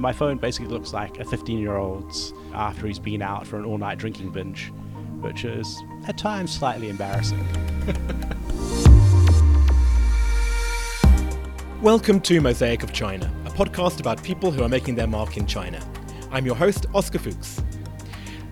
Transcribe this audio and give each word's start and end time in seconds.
My 0.00 0.12
phone 0.12 0.36
basically 0.36 0.70
looks 0.70 0.92
like 0.92 1.18
a 1.20 1.24
15 1.24 1.58
year 1.58 1.76
old's 1.76 2.34
after 2.52 2.86
he's 2.86 2.98
been 2.98 3.22
out 3.22 3.46
for 3.46 3.56
an 3.56 3.64
all 3.64 3.78
night 3.78 3.96
drinking 3.96 4.30
binge, 4.30 4.70
which 5.22 5.46
is 5.46 5.82
at 6.06 6.18
times 6.18 6.52
slightly 6.52 6.90
embarrassing. 6.90 7.42
Welcome 11.80 12.20
to 12.20 12.42
Mosaic 12.42 12.82
of 12.82 12.92
China, 12.92 13.32
a 13.46 13.50
podcast 13.50 13.98
about 13.98 14.22
people 14.22 14.50
who 14.50 14.62
are 14.62 14.68
making 14.68 14.96
their 14.96 15.06
mark 15.06 15.38
in 15.38 15.46
China. 15.46 15.80
I'm 16.30 16.44
your 16.44 16.56
host, 16.56 16.84
Oscar 16.94 17.18
Fuchs. 17.18 17.62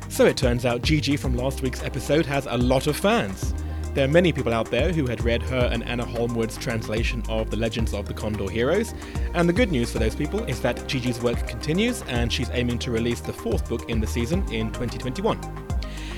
So 0.08 0.24
it 0.24 0.38
turns 0.38 0.64
out 0.64 0.80
Gigi 0.80 1.18
from 1.18 1.36
last 1.36 1.60
week's 1.60 1.82
episode 1.82 2.24
has 2.24 2.46
a 2.46 2.56
lot 2.56 2.86
of 2.86 2.96
fans. 2.96 3.52
There 3.94 4.04
are 4.04 4.08
many 4.08 4.32
people 4.32 4.52
out 4.52 4.72
there 4.72 4.92
who 4.92 5.06
had 5.06 5.22
read 5.22 5.40
her 5.44 5.70
and 5.72 5.84
Anna 5.84 6.04
Holmwood's 6.04 6.56
translation 6.56 7.22
of 7.28 7.48
The 7.48 7.56
Legends 7.56 7.94
of 7.94 8.08
the 8.08 8.12
Condor 8.12 8.50
Heroes, 8.50 8.92
and 9.34 9.48
the 9.48 9.52
good 9.52 9.70
news 9.70 9.92
for 9.92 10.00
those 10.00 10.16
people 10.16 10.42
is 10.46 10.60
that 10.62 10.88
Gigi's 10.88 11.22
work 11.22 11.46
continues 11.46 12.02
and 12.08 12.32
she's 12.32 12.50
aiming 12.50 12.80
to 12.80 12.90
release 12.90 13.20
the 13.20 13.32
fourth 13.32 13.68
book 13.68 13.88
in 13.88 14.00
the 14.00 14.06
season 14.08 14.40
in 14.52 14.72
2021. 14.72 15.38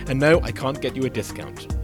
And 0.09 0.19
no, 0.19 0.41
I 0.41 0.53
can't 0.53 0.81
get 0.81 0.97
you 0.97 1.05
a 1.05 1.11
discount. 1.11 1.77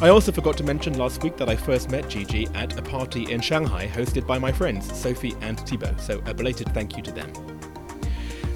I 0.00 0.08
also 0.08 0.32
forgot 0.32 0.56
to 0.56 0.64
mention 0.64 0.96
last 0.96 1.22
week 1.22 1.36
that 1.36 1.50
I 1.50 1.56
first 1.56 1.90
met 1.90 2.08
Gigi 2.08 2.48
at 2.54 2.78
a 2.78 2.82
party 2.82 3.30
in 3.30 3.42
Shanghai 3.42 3.88
hosted 3.88 4.26
by 4.26 4.38
my 4.38 4.52
friends 4.52 4.90
Sophie 4.98 5.36
and 5.42 5.60
Thibaut, 5.60 6.00
so 6.00 6.22
a 6.24 6.32
belated 6.32 6.72
thank 6.72 6.96
you 6.96 7.02
to 7.02 7.12
them. 7.12 7.30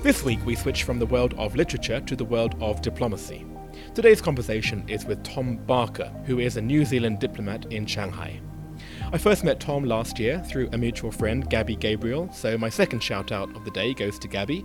This 0.03 0.25
week 0.25 0.39
we 0.47 0.55
switch 0.55 0.84
from 0.84 0.98
the 0.98 1.05
world 1.05 1.34
of 1.37 1.56
literature 1.56 2.01
to 2.01 2.17
the 2.17 2.25
world 2.25 2.55
of 2.59 2.81
diplomacy. 2.81 3.45
Today's 3.93 4.21
conversation 4.21 4.85
is 4.89 5.05
with 5.05 5.25
Tom 5.25 5.57
Barker, 5.57 6.12
who 6.25 6.39
is 6.39 6.57
a 6.57 6.62
New 6.62 6.85
Zealand 6.85 7.19
diplomat 7.19 7.67
in 7.73 7.87
Shanghai. 7.87 8.41
I 9.12 9.19
first 9.19 9.43
met 9.43 9.59
Tom 9.59 9.85
last 9.85 10.17
year 10.17 10.39
through 10.47 10.69
a 10.73 10.79
mutual 10.79 11.11
friend, 11.11 11.51
Gabby 11.51 11.75
Gabriel, 11.75 12.33
so 12.33 12.57
my 12.57 12.69
second 12.69 13.03
shout 13.03 13.33
out 13.33 13.55
of 13.57 13.65
the 13.65 13.71
day 13.73 13.93
goes 13.93 14.17
to 14.21 14.29
Gabby. 14.29 14.65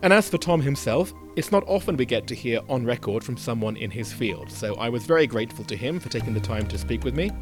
And 0.00 0.14
as 0.14 0.30
for 0.30 0.38
Tom 0.38 0.62
himself, 0.62 1.12
it's 1.36 1.52
not 1.52 1.62
often 1.66 1.98
we 1.98 2.06
get 2.06 2.26
to 2.28 2.34
hear 2.34 2.60
on 2.70 2.86
record 2.86 3.22
from 3.22 3.36
someone 3.36 3.76
in 3.76 3.90
his 3.90 4.14
field, 4.14 4.50
so 4.50 4.74
I 4.76 4.88
was 4.88 5.04
very 5.04 5.26
grateful 5.26 5.66
to 5.66 5.76
him 5.76 6.00
for 6.00 6.08
taking 6.08 6.32
the 6.32 6.40
time 6.40 6.66
to 6.68 6.78
speak 6.78 7.04
with 7.04 7.14
me. 7.14 7.32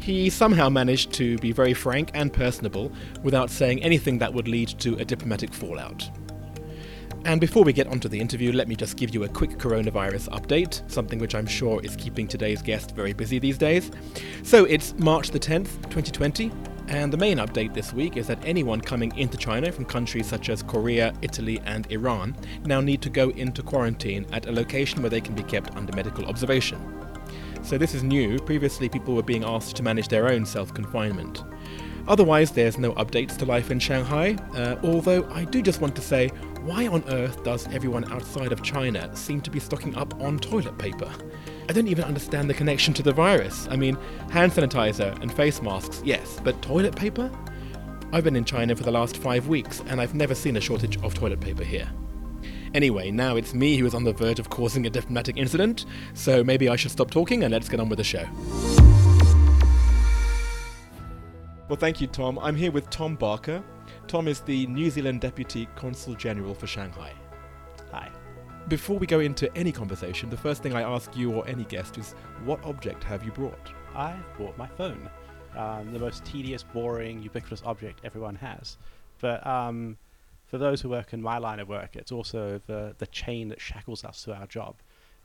He 0.00 0.30
somehow 0.30 0.68
managed 0.68 1.12
to 1.12 1.38
be 1.38 1.52
very 1.52 1.74
frank 1.74 2.10
and 2.14 2.32
personable 2.32 2.90
without 3.22 3.50
saying 3.50 3.84
anything 3.84 4.18
that 4.18 4.34
would 4.34 4.48
lead 4.48 4.68
to 4.80 4.96
a 4.96 5.04
diplomatic 5.04 5.54
fallout. 5.54 6.10
And 7.24 7.40
before 7.40 7.62
we 7.62 7.72
get 7.72 7.86
onto 7.86 8.08
the 8.08 8.18
interview, 8.18 8.52
let 8.52 8.66
me 8.66 8.74
just 8.74 8.96
give 8.96 9.14
you 9.14 9.22
a 9.22 9.28
quick 9.28 9.50
coronavirus 9.50 10.28
update, 10.30 10.82
something 10.90 11.20
which 11.20 11.36
I'm 11.36 11.46
sure 11.46 11.80
is 11.84 11.94
keeping 11.94 12.26
today's 12.26 12.60
guest 12.62 12.96
very 12.96 13.12
busy 13.12 13.38
these 13.38 13.56
days. 13.56 13.92
So 14.42 14.64
it's 14.64 14.94
March 14.98 15.30
the 15.30 15.38
10th, 15.38 15.82
2020, 15.82 16.50
and 16.88 17.12
the 17.12 17.16
main 17.16 17.38
update 17.38 17.74
this 17.74 17.92
week 17.92 18.16
is 18.16 18.26
that 18.26 18.44
anyone 18.44 18.80
coming 18.80 19.16
into 19.16 19.36
China 19.36 19.70
from 19.70 19.84
countries 19.84 20.26
such 20.26 20.48
as 20.48 20.64
Korea, 20.64 21.14
Italy, 21.22 21.60
and 21.64 21.90
Iran 21.92 22.36
now 22.64 22.80
need 22.80 23.00
to 23.02 23.08
go 23.08 23.30
into 23.30 23.62
quarantine 23.62 24.26
at 24.32 24.46
a 24.46 24.52
location 24.52 25.00
where 25.00 25.10
they 25.10 25.20
can 25.20 25.36
be 25.36 25.44
kept 25.44 25.76
under 25.76 25.94
medical 25.94 26.26
observation. 26.26 26.80
So 27.62 27.78
this 27.78 27.94
is 27.94 28.02
new. 28.02 28.40
Previously, 28.40 28.88
people 28.88 29.14
were 29.14 29.22
being 29.22 29.44
asked 29.44 29.76
to 29.76 29.84
manage 29.84 30.08
their 30.08 30.28
own 30.28 30.44
self 30.44 30.74
confinement. 30.74 31.44
Otherwise, 32.08 32.50
there's 32.50 32.78
no 32.78 32.92
updates 32.94 33.36
to 33.36 33.44
life 33.44 33.70
in 33.70 33.78
Shanghai, 33.78 34.36
uh, 34.54 34.76
although 34.82 35.24
I 35.30 35.44
do 35.44 35.62
just 35.62 35.80
want 35.80 35.94
to 35.94 36.02
say 36.02 36.32
why 36.64 36.86
on 36.86 37.02
earth 37.08 37.42
does 37.42 37.66
everyone 37.72 38.10
outside 38.12 38.52
of 38.52 38.62
China 38.62 39.14
seem 39.16 39.40
to 39.40 39.50
be 39.50 39.58
stocking 39.58 39.96
up 39.96 40.20
on 40.20 40.38
toilet 40.38 40.78
paper? 40.78 41.12
I 41.68 41.72
don't 41.72 41.88
even 41.88 42.04
understand 42.04 42.48
the 42.48 42.54
connection 42.54 42.94
to 42.94 43.02
the 43.02 43.12
virus. 43.12 43.66
I 43.68 43.76
mean, 43.76 43.96
hand 44.30 44.52
sanitizer 44.52 45.20
and 45.20 45.32
face 45.32 45.60
masks, 45.60 46.02
yes, 46.04 46.40
but 46.44 46.60
toilet 46.62 46.94
paper? 46.94 47.30
I've 48.12 48.22
been 48.22 48.36
in 48.36 48.44
China 48.44 48.76
for 48.76 48.84
the 48.84 48.92
last 48.92 49.16
five 49.16 49.48
weeks 49.48 49.82
and 49.88 50.00
I've 50.00 50.14
never 50.14 50.36
seen 50.36 50.56
a 50.56 50.60
shortage 50.60 51.02
of 51.02 51.14
toilet 51.14 51.40
paper 51.40 51.64
here. 51.64 51.90
Anyway, 52.74 53.10
now 53.10 53.36
it's 53.36 53.54
me 53.54 53.76
who 53.76 53.84
is 53.84 53.94
on 53.94 54.04
the 54.04 54.12
verge 54.12 54.38
of 54.38 54.48
causing 54.48 54.86
a 54.86 54.90
diplomatic 54.90 55.36
incident, 55.36 55.84
so 56.14 56.44
maybe 56.44 56.68
I 56.68 56.76
should 56.76 56.92
stop 56.92 57.10
talking 57.10 57.42
and 57.42 57.52
let's 57.52 57.68
get 57.68 57.80
on 57.80 57.88
with 57.88 57.98
the 57.98 58.04
show. 58.04 58.24
Well, 61.68 61.76
thank 61.76 62.00
you, 62.00 62.06
Tom. 62.06 62.38
I'm 62.38 62.54
here 62.54 62.70
with 62.70 62.88
Tom 62.90 63.16
Barker. 63.16 63.62
Tom 64.06 64.28
is 64.28 64.40
the 64.40 64.66
New 64.66 64.90
Zealand 64.90 65.20
Deputy 65.20 65.66
Consul 65.74 66.14
General 66.14 66.54
for 66.54 66.66
Shanghai. 66.66 67.12
Hi. 67.92 68.10
Before 68.68 68.98
we 68.98 69.06
go 69.06 69.20
into 69.20 69.54
any 69.56 69.72
conversation, 69.72 70.28
the 70.28 70.36
first 70.36 70.62
thing 70.62 70.74
I 70.74 70.82
ask 70.82 71.16
you 71.16 71.32
or 71.32 71.46
any 71.48 71.64
guest 71.64 71.98
is 71.98 72.14
what 72.44 72.62
object 72.64 73.02
have 73.04 73.24
you 73.24 73.32
brought? 73.32 73.72
I 73.94 74.14
brought 74.36 74.56
my 74.58 74.66
phone. 74.66 75.08
Um, 75.56 75.92
the 75.92 75.98
most 75.98 76.24
tedious, 76.24 76.62
boring, 76.62 77.22
ubiquitous 77.22 77.62
object 77.64 78.00
everyone 78.04 78.34
has. 78.36 78.76
But 79.20 79.46
um, 79.46 79.96
for 80.46 80.58
those 80.58 80.80
who 80.80 80.88
work 80.90 81.12
in 81.12 81.22
my 81.22 81.38
line 81.38 81.60
of 81.60 81.68
work, 81.68 81.96
it's 81.96 82.12
also 82.12 82.60
the, 82.66 82.94
the 82.98 83.06
chain 83.06 83.48
that 83.48 83.60
shackles 83.60 84.04
us 84.04 84.22
to 84.24 84.34
our 84.34 84.46
job. 84.46 84.76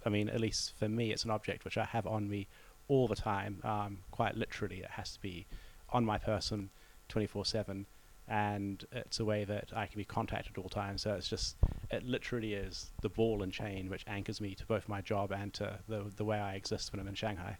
I 0.05 0.09
mean, 0.09 0.29
at 0.29 0.39
least 0.39 0.73
for 0.77 0.87
me, 0.87 1.11
it's 1.11 1.25
an 1.25 1.31
object 1.31 1.65
which 1.65 1.77
I 1.77 1.85
have 1.85 2.07
on 2.07 2.29
me 2.29 2.47
all 2.87 3.07
the 3.07 3.15
time. 3.15 3.59
Um, 3.63 3.99
quite 4.11 4.35
literally, 4.35 4.77
it 4.77 4.91
has 4.91 5.11
to 5.13 5.21
be 5.21 5.45
on 5.89 6.05
my 6.05 6.17
person 6.17 6.69
24 7.09 7.45
7 7.45 7.85
and 8.27 8.85
it's 8.91 9.19
a 9.19 9.25
way 9.25 9.45
that 9.45 9.71
I 9.75 9.85
can 9.85 9.97
be 9.97 10.05
contacted 10.05 10.57
at 10.57 10.61
all 10.61 10.69
times. 10.69 11.01
So 11.03 11.13
it's 11.13 11.29
just, 11.29 11.55
it 11.89 12.03
literally 12.03 12.53
is 12.53 12.91
the 13.01 13.09
ball 13.09 13.41
and 13.41 13.51
chain 13.51 13.89
which 13.89 14.03
anchors 14.07 14.41
me 14.41 14.53
to 14.55 14.65
both 14.65 14.89
my 14.89 15.01
job 15.01 15.31
and 15.31 15.53
to 15.55 15.79
the, 15.87 16.05
the 16.15 16.25
way 16.25 16.37
I 16.37 16.55
exist 16.55 16.91
when 16.91 16.99
I'm 16.99 17.07
in 17.07 17.15
Shanghai. 17.15 17.57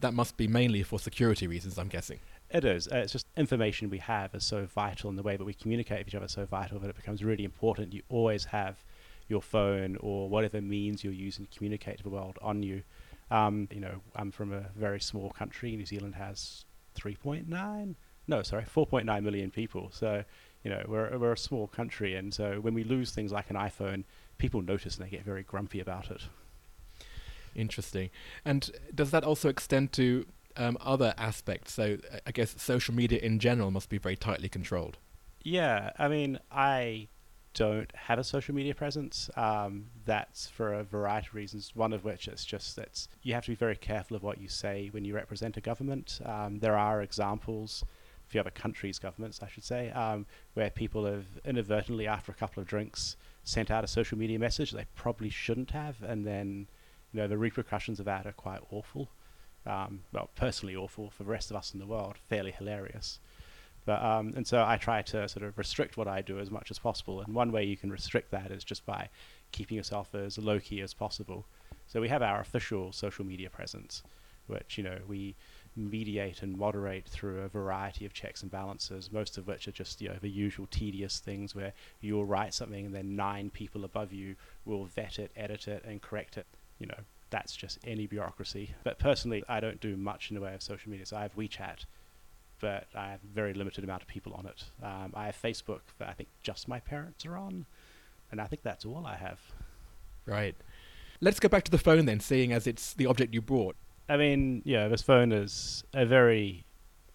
That 0.00 0.14
must 0.14 0.36
be 0.36 0.46
mainly 0.46 0.82
for 0.82 0.98
security 0.98 1.46
reasons, 1.46 1.78
I'm 1.78 1.88
guessing. 1.88 2.20
It 2.50 2.64
is. 2.64 2.86
Uh, 2.88 2.96
it's 2.98 3.12
just 3.12 3.26
information 3.36 3.90
we 3.90 3.98
have 3.98 4.34
is 4.34 4.44
so 4.44 4.66
vital, 4.66 5.08
and 5.08 5.18
the 5.18 5.22
way 5.22 5.36
that 5.36 5.44
we 5.44 5.54
communicate 5.54 6.00
with 6.00 6.08
each 6.08 6.14
other 6.14 6.26
is 6.26 6.32
so 6.32 6.44
vital 6.44 6.78
that 6.80 6.90
it 6.90 6.96
becomes 6.96 7.24
really 7.24 7.44
important. 7.44 7.92
You 7.92 8.02
always 8.08 8.44
have 8.46 8.84
your 9.28 9.42
phone 9.42 9.96
or 10.00 10.28
whatever 10.28 10.60
means 10.60 11.02
you're 11.02 11.12
using 11.12 11.46
to 11.46 11.56
communicate 11.56 11.96
to 11.98 12.02
the 12.02 12.10
world 12.10 12.38
on 12.42 12.62
you. 12.62 12.82
Um, 13.30 13.68
you 13.72 13.80
know, 13.80 14.00
I'm 14.14 14.30
from 14.30 14.52
a 14.52 14.66
very 14.76 15.00
small 15.00 15.30
country. 15.30 15.74
New 15.74 15.86
Zealand 15.86 16.14
has 16.14 16.64
3.9 16.94 17.94
no 18.26 18.42
sorry 18.42 18.64
4.9 18.64 19.22
million 19.22 19.50
people 19.50 19.90
so 19.92 20.24
you 20.62 20.70
know 20.70 20.84
we're, 20.88 21.16
we're 21.18 21.32
a 21.32 21.38
small 21.38 21.66
country 21.66 22.14
and 22.14 22.32
so 22.32 22.60
when 22.60 22.74
we 22.74 22.84
lose 22.84 23.10
things 23.10 23.32
like 23.32 23.50
an 23.50 23.56
iphone 23.56 24.04
people 24.38 24.62
notice 24.62 24.96
and 24.96 25.06
they 25.06 25.10
get 25.10 25.24
very 25.24 25.42
grumpy 25.42 25.80
about 25.80 26.10
it 26.10 26.22
interesting 27.54 28.10
and 28.44 28.70
does 28.94 29.10
that 29.10 29.24
also 29.24 29.48
extend 29.48 29.92
to 29.92 30.26
um, 30.56 30.76
other 30.80 31.14
aspects 31.18 31.72
so 31.72 31.96
i 32.26 32.30
guess 32.30 32.54
social 32.60 32.94
media 32.94 33.18
in 33.18 33.38
general 33.38 33.70
must 33.70 33.88
be 33.88 33.98
very 33.98 34.16
tightly 34.16 34.48
controlled 34.48 34.98
yeah 35.42 35.90
i 35.98 36.08
mean 36.08 36.38
i 36.50 37.08
don't 37.56 37.90
have 37.96 38.18
a 38.18 38.24
social 38.24 38.54
media 38.54 38.74
presence. 38.74 39.30
Um, 39.34 39.86
that's 40.04 40.46
for 40.46 40.74
a 40.74 40.84
variety 40.84 41.28
of 41.28 41.34
reasons. 41.34 41.72
One 41.74 41.94
of 41.94 42.04
which 42.04 42.28
is 42.28 42.44
just 42.44 42.76
that 42.76 43.08
you 43.22 43.32
have 43.32 43.44
to 43.46 43.52
be 43.52 43.56
very 43.56 43.76
careful 43.76 44.14
of 44.14 44.22
what 44.22 44.38
you 44.38 44.46
say 44.46 44.88
when 44.92 45.06
you 45.06 45.14
represent 45.14 45.56
a 45.56 45.62
government. 45.62 46.20
Um, 46.24 46.58
there 46.58 46.76
are 46.76 47.00
examples, 47.00 47.82
few 48.28 48.40
other 48.40 48.50
countries' 48.50 48.98
governments, 48.98 49.40
I 49.42 49.48
should 49.48 49.64
say, 49.64 49.90
um, 49.90 50.26
where 50.54 50.70
people 50.70 51.04
have 51.04 51.26
inadvertently, 51.44 52.06
after 52.06 52.32
a 52.32 52.34
couple 52.34 52.60
of 52.60 52.68
drinks, 52.68 53.16
sent 53.44 53.70
out 53.70 53.84
a 53.84 53.86
social 53.86 54.18
media 54.18 54.38
message 54.38 54.72
they 54.72 54.86
probably 54.94 55.30
shouldn't 55.30 55.70
have, 55.70 56.02
and 56.02 56.26
then 56.26 56.66
you 57.12 57.20
know 57.20 57.28
the 57.28 57.38
repercussions 57.38 58.00
of 58.00 58.06
that 58.06 58.26
are 58.26 58.32
quite 58.32 58.60
awful. 58.70 59.08
Um, 59.64 60.00
well, 60.12 60.30
personally 60.36 60.76
awful 60.76 61.10
for 61.10 61.24
the 61.24 61.30
rest 61.30 61.50
of 61.50 61.56
us 61.56 61.72
in 61.74 61.80
the 61.80 61.86
world, 61.86 62.16
fairly 62.28 62.52
hilarious. 62.52 63.18
But 63.84 64.02
um, 64.02 64.32
and 64.36 64.46
so 64.46 64.64
I 64.64 64.76
try 64.76 65.02
to 65.02 65.28
sort 65.28 65.44
of 65.44 65.56
restrict 65.56 65.96
what 65.96 66.08
I 66.08 66.20
do 66.20 66.38
as 66.40 66.50
much 66.50 66.70
as 66.70 66.78
possible. 66.78 67.20
And 67.20 67.34
one 67.34 67.52
way 67.52 67.64
you 67.64 67.76
can 67.76 67.90
restrict 67.90 68.32
that 68.32 68.50
is 68.50 68.64
just 68.64 68.84
by 68.84 69.08
keeping 69.52 69.76
yourself 69.76 70.14
as 70.14 70.38
low 70.38 70.58
key 70.58 70.80
as 70.80 70.92
possible. 70.92 71.46
So 71.86 72.00
we 72.00 72.08
have 72.08 72.22
our 72.22 72.40
official 72.40 72.92
social 72.92 73.24
media 73.24 73.48
presence, 73.48 74.02
which 74.48 74.76
you 74.76 74.82
know 74.82 74.98
we 75.06 75.36
mediate 75.76 76.42
and 76.42 76.56
moderate 76.56 77.06
through 77.06 77.42
a 77.42 77.48
variety 77.48 78.06
of 78.06 78.12
checks 78.12 78.42
and 78.42 78.50
balances, 78.50 79.12
most 79.12 79.36
of 79.38 79.46
which 79.46 79.68
are 79.68 79.72
just 79.72 80.00
you 80.00 80.08
know 80.08 80.16
the 80.20 80.30
usual 80.30 80.66
tedious 80.70 81.18
things 81.18 81.54
where 81.54 81.72
you'll 82.00 82.24
write 82.24 82.54
something 82.54 82.86
and 82.86 82.94
then 82.94 83.14
nine 83.14 83.50
people 83.50 83.84
above 83.84 84.12
you 84.12 84.36
will 84.64 84.84
vet 84.84 85.18
it, 85.18 85.30
edit 85.36 85.68
it, 85.68 85.84
and 85.86 86.02
correct 86.02 86.36
it. 86.36 86.46
You 86.78 86.86
know 86.86 86.98
that's 87.30 87.56
just 87.56 87.78
any 87.84 88.06
bureaucracy. 88.06 88.74
But 88.84 88.98
personally, 88.98 89.44
I 89.48 89.60
don't 89.60 89.80
do 89.80 89.96
much 89.96 90.30
in 90.30 90.34
the 90.34 90.40
way 90.40 90.54
of 90.54 90.62
social 90.62 90.90
media. 90.90 91.06
So 91.06 91.16
I 91.16 91.22
have 91.22 91.36
WeChat, 91.36 91.84
but 92.60 92.86
I 92.94 93.10
have 93.10 93.20
a 93.22 93.34
very 93.34 93.52
limited 93.52 93.84
amount 93.84 94.02
of 94.02 94.08
people 94.08 94.32
on 94.34 94.46
it. 94.46 94.64
Um, 94.82 95.12
I 95.14 95.26
have 95.26 95.40
Facebook 95.40 95.80
that 95.98 96.08
I 96.08 96.12
think 96.12 96.28
just 96.42 96.68
my 96.68 96.80
parents 96.80 97.26
are 97.26 97.36
on, 97.36 97.66
and 98.30 98.40
I 98.40 98.46
think 98.46 98.62
that's 98.62 98.84
all 98.84 99.04
I 99.06 99.16
have. 99.16 99.40
Right. 100.24 100.54
Let's 101.20 101.40
go 101.40 101.48
back 101.48 101.64
to 101.64 101.70
the 101.70 101.78
phone 101.78 102.06
then, 102.06 102.20
seeing 102.20 102.52
as 102.52 102.66
it's 102.66 102.92
the 102.92 103.06
object 103.06 103.32
you 103.34 103.40
brought. 103.40 103.76
I 104.08 104.16
mean, 104.16 104.62
yeah, 104.64 104.88
this 104.88 105.02
phone 105.02 105.32
is 105.32 105.84
a 105.92 106.06
very 106.06 106.64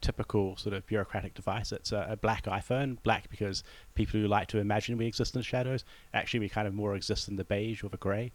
typical 0.02 0.58
sort 0.58 0.74
of 0.74 0.86
bureaucratic 0.88 1.34
device. 1.34 1.72
It's 1.72 1.92
a, 1.92 2.08
a, 2.10 2.18
black 2.18 2.46
iPhone, 2.46 2.98
black 3.04 3.30
because 3.30 3.64
people 3.94 4.20
who 4.20 4.28
like 4.28 4.48
to 4.48 4.58
imagine 4.58 4.98
we 4.98 5.06
exist 5.06 5.36
in 5.36 5.42
shadows, 5.44 5.86
actually 6.14 6.42
we 6.42 6.50
kind 6.50 6.68
of 6.68 6.74
more 6.74 6.96
exist 6.96 7.30
in 7.30 7.36
the 7.36 7.44
beige 7.44 7.84
or 7.84 7.90
the 7.90 7.98
grey. 7.98 8.32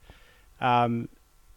Um, 0.61 1.08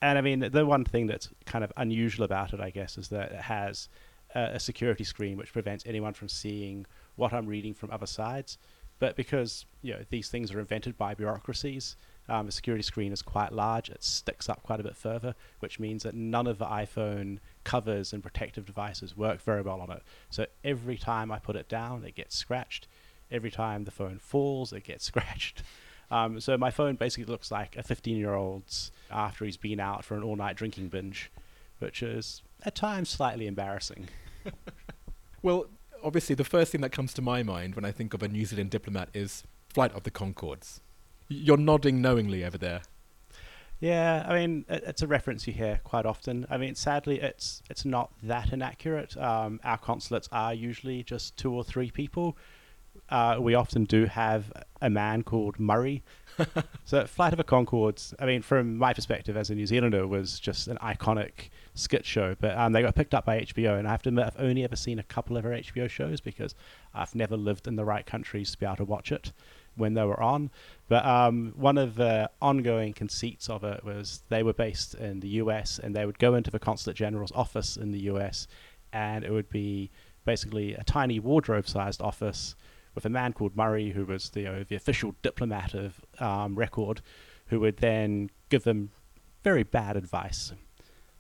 and 0.02 0.18
I 0.18 0.22
mean, 0.22 0.40
the 0.40 0.66
one 0.66 0.84
thing 0.84 1.08
that's 1.08 1.30
kind 1.46 1.64
of 1.64 1.72
unusual 1.78 2.26
about 2.26 2.54
it, 2.54 2.60
I 2.60 2.70
guess, 2.70 2.98
is 2.98 3.10
that 3.10 3.32
it 3.32 3.42
has 3.42 3.90
a 4.36 4.60
security 4.60 5.04
screen 5.04 5.38
which 5.38 5.52
prevents 5.52 5.86
anyone 5.86 6.14
from 6.14 6.30
seeing 6.30 6.86
what 7.16 7.34
I'm 7.34 7.48
reading 7.48 7.74
from 7.74 7.92
other 7.92 8.06
sides. 8.06 8.58
But 9.00 9.16
because 9.16 9.66
you 9.82 9.94
know 9.94 10.02
these 10.10 10.30
things 10.30 10.54
are 10.54 10.60
invented 10.60 10.98
by 10.98 11.16
bureaucracies, 11.16 11.96
um, 12.28 12.46
the 12.46 12.52
security 12.52 12.84
screen 12.84 13.12
is 13.12 13.22
quite 13.22 13.52
large. 13.52 13.90
It 13.90 14.04
sticks 14.04 14.50
up 14.50 14.62
quite 14.62 14.80
a 14.80 14.84
bit 14.84 14.96
further, 14.96 15.36
which 15.60 15.80
means 15.80 16.04
that 16.04 16.14
none 16.14 16.48
of 16.48 16.60
the 16.60 16.66
iPhone 16.66 17.40
covers 17.64 18.14
and 18.14 18.22
protective 18.22 18.66
devices 18.66 19.18
work 19.18 19.42
very 19.42 19.62
well 19.62 19.82
on 19.82 19.92
it. 19.92 20.04
So 20.30 20.46
every 20.64 20.98
time 20.98 21.32
I 21.32 21.40
put 21.40 21.56
it 21.56 21.68
down, 21.68 22.04
it 22.06 22.16
gets 22.16 22.36
scratched. 22.36 22.88
Every 23.32 23.52
time 23.52 23.84
the 23.84 23.92
phone 23.92 24.20
falls, 24.20 24.74
it 24.74 24.84
gets 24.84 25.06
scratched. 25.12 25.64
Um, 26.12 26.40
so 26.40 26.58
my 26.58 26.72
phone 26.72 26.96
basically 26.96 27.32
looks 27.32 27.52
like 27.52 27.76
a 27.78 27.84
15 27.84 28.18
year 28.18 28.34
old's 28.34 28.92
after 29.12 29.46
he's 29.46 29.58
been 29.58 29.80
out 29.80 30.04
for 30.04 30.16
an 30.16 30.24
all 30.24 30.36
night 30.36 30.56
drinking 30.56 30.90
binge, 30.90 31.32
which 31.80 32.04
is 32.04 32.42
at 32.64 32.76
times 32.76 33.10
slightly 33.10 33.48
embarrassing. 33.48 34.10
well, 35.42 35.68
obviously, 36.04 36.36
the 36.36 36.44
first 36.44 36.72
thing 36.72 36.82
that 36.82 36.92
comes 36.92 37.14
to 37.14 37.22
my 37.22 37.44
mind 37.44 37.76
when 37.76 37.86
I 37.86 37.92
think 37.92 38.14
of 38.14 38.24
a 38.24 38.28
New 38.28 38.46
Zealand 38.46 38.70
diplomat 38.70 39.10
is 39.14 39.44
Flight 39.70 39.94
of 39.94 40.04
the 40.04 40.12
Conchords. 40.12 40.80
You're 41.30 41.58
nodding 41.58 42.02
knowingly 42.02 42.44
over 42.44 42.58
there. 42.58 42.82
Yeah, 43.80 44.26
I 44.28 44.34
mean, 44.34 44.66
it's 44.68 45.04
a 45.04 45.08
reference 45.08 45.48
you 45.48 45.54
hear 45.54 45.80
quite 45.86 46.06
often. 46.06 46.46
I 46.50 46.58
mean, 46.58 46.76
sadly, 46.76 47.22
it's 47.22 47.64
it's 47.70 47.86
not 47.86 48.12
that 48.24 48.52
inaccurate. 48.52 49.16
Um, 49.16 49.62
our 49.64 49.78
consulates 49.78 50.28
are 50.34 50.54
usually 50.54 51.04
just 51.04 51.38
two 51.38 51.54
or 51.54 51.64
three 51.64 51.90
people. 51.90 52.36
Uh, 53.08 53.38
we 53.40 53.56
often 53.56 53.86
do 53.86 54.06
have 54.06 54.52
a 54.82 54.90
man 54.90 55.24
called 55.24 55.60
Murray. 55.60 56.04
so, 56.86 57.06
Flight 57.06 57.32
of 57.32 57.40
a 57.40 57.44
Conchords, 57.44 58.14
I 58.20 58.26
mean, 58.26 58.42
from 58.42 58.78
my 58.78 58.94
perspective 58.94 59.38
as 59.38 59.50
a 59.50 59.56
New 59.56 59.66
Zealander, 59.66 60.06
was 60.06 60.40
just 60.40 60.68
an 60.68 60.78
iconic 60.78 61.50
skit 61.74 62.06
show. 62.06 62.36
But 62.40 62.58
um, 62.58 62.74
they 62.74 62.82
got 62.82 62.96
picked 62.96 63.14
up 63.14 63.26
by 63.26 63.40
HBO, 63.40 63.80
and 63.80 63.88
I 63.88 63.92
have 63.92 64.02
to 64.04 64.10
admit, 64.10 64.26
I've 64.26 64.40
only 64.40 64.64
ever 64.64 64.76
seen 64.76 65.00
a 65.00 65.04
couple 65.04 65.38
of 65.38 65.44
their 65.44 65.54
HBO 65.54 65.90
shows 65.90 66.20
because 66.20 66.54
I've 66.94 67.16
never 67.16 67.38
lived 67.38 67.68
in 67.68 67.78
the 67.78 67.86
right 67.86 68.06
countries 68.06 68.52
to 68.52 68.58
be 68.58 68.66
able 68.66 68.78
to 68.78 68.86
watch 68.86 69.12
it 69.12 69.32
when 69.80 69.94
they 69.94 70.04
were 70.04 70.22
on. 70.22 70.52
But 70.88 71.06
um, 71.06 71.54
one 71.56 71.78
of 71.78 71.96
the 71.96 72.30
ongoing 72.42 72.94
conceits 72.94 73.50
of 73.50 73.64
it 73.64 73.84
was 73.84 74.24
they 74.30 74.44
were 74.44 74.54
based 74.54 74.94
in 74.96 75.20
the 75.20 75.30
US 75.30 75.80
and 75.80 75.96
they 75.96 76.06
would 76.06 76.20
go 76.20 76.36
into 76.36 76.52
the 76.52 76.60
consulate 76.60 76.98
general's 76.98 77.32
office 77.32 77.78
in 77.78 77.92
the 77.92 78.02
US 78.12 78.48
and 78.92 79.24
it 79.24 79.32
would 79.32 79.50
be 79.50 79.92
basically 80.26 80.74
a 80.74 80.84
tiny 80.84 81.20
wardrobe 81.20 81.68
sized 81.68 82.02
office 82.02 82.56
with 82.96 83.06
a 83.06 83.10
man 83.10 83.34
called 83.34 83.56
Murray, 83.56 83.92
who 83.92 84.06
was 84.06 84.30
the, 84.32 84.42
you 84.42 84.46
know, 84.48 84.64
the 84.64 84.76
official 84.76 85.16
diplomat 85.22 85.74
of 85.74 86.02
um, 86.20 86.56
record, 86.56 87.02
who 87.48 87.60
would 87.60 87.78
then 87.78 88.30
give 88.50 88.64
them 88.64 88.92
very 89.44 89.64
bad 89.64 89.96
advice. 89.96 90.52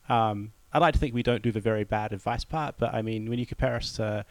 Um, 0.09 0.51
I 0.73 0.79
like 0.79 0.93
to 0.93 0.99
think 0.99 1.13
we 1.13 1.23
don't 1.23 1.41
do 1.41 1.51
the 1.51 1.59
very 1.59 1.83
bad 1.83 2.11
advice 2.11 2.43
part, 2.43 2.75
but 2.77 2.93
I 2.93 3.01
mean, 3.01 3.29
when 3.29 3.39
you 3.39 3.45
compare 3.45 3.75
us 3.75 3.93
to 3.93 4.25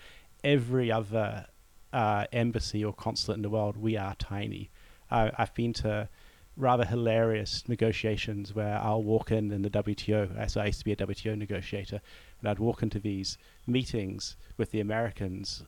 every 0.44 0.90
other 0.92 1.46
uh, 1.92 2.26
embassy 2.32 2.84
or 2.84 2.92
consulate 2.92 3.36
in 3.36 3.42
the 3.42 3.50
world, 3.50 3.76
we 3.76 3.96
are 3.96 4.14
tiny. 4.16 4.70
Uh, 5.10 5.30
I've 5.36 5.54
been 5.54 5.72
to 5.74 6.08
rather 6.56 6.84
hilarious 6.84 7.64
negotiations 7.68 8.54
where 8.54 8.78
I'll 8.78 9.02
walk 9.02 9.30
in 9.30 9.50
in 9.52 9.62
the 9.62 9.70
WTO. 9.70 10.50
So 10.50 10.60
I 10.60 10.66
used 10.66 10.80
to 10.80 10.84
be 10.84 10.92
a 10.92 10.96
WTO 10.96 11.36
negotiator, 11.38 12.00
and 12.40 12.48
I'd 12.48 12.58
walk 12.58 12.82
into 12.82 12.98
these 12.98 13.38
meetings 13.66 14.36
with 14.56 14.72
the 14.72 14.80
Americans, 14.80 15.62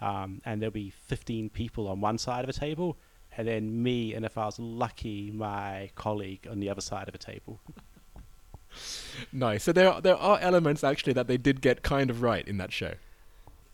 um, 0.00 0.40
and 0.44 0.62
there'll 0.62 0.72
be 0.72 0.90
15 0.90 1.50
people 1.50 1.88
on 1.88 2.00
one 2.00 2.18
side 2.18 2.44
of 2.44 2.48
a 2.48 2.52
table, 2.52 2.96
and 3.36 3.48
then 3.48 3.82
me, 3.82 4.14
and 4.14 4.24
if 4.24 4.38
I 4.38 4.46
was 4.46 4.58
lucky, 4.58 5.30
my 5.32 5.90
colleague 5.94 6.46
on 6.50 6.60
the 6.60 6.70
other 6.70 6.80
side 6.80 7.08
of 7.08 7.14
a 7.14 7.18
table. 7.18 7.60
nice. 9.32 9.64
So 9.64 9.72
there 9.72 10.00
there 10.00 10.16
are 10.16 10.38
elements 10.40 10.84
actually 10.84 11.12
that 11.14 11.26
they 11.26 11.36
did 11.36 11.60
get 11.60 11.82
kind 11.82 12.08
of 12.08 12.22
right 12.22 12.46
in 12.46 12.56
that 12.58 12.72
show 12.72 12.94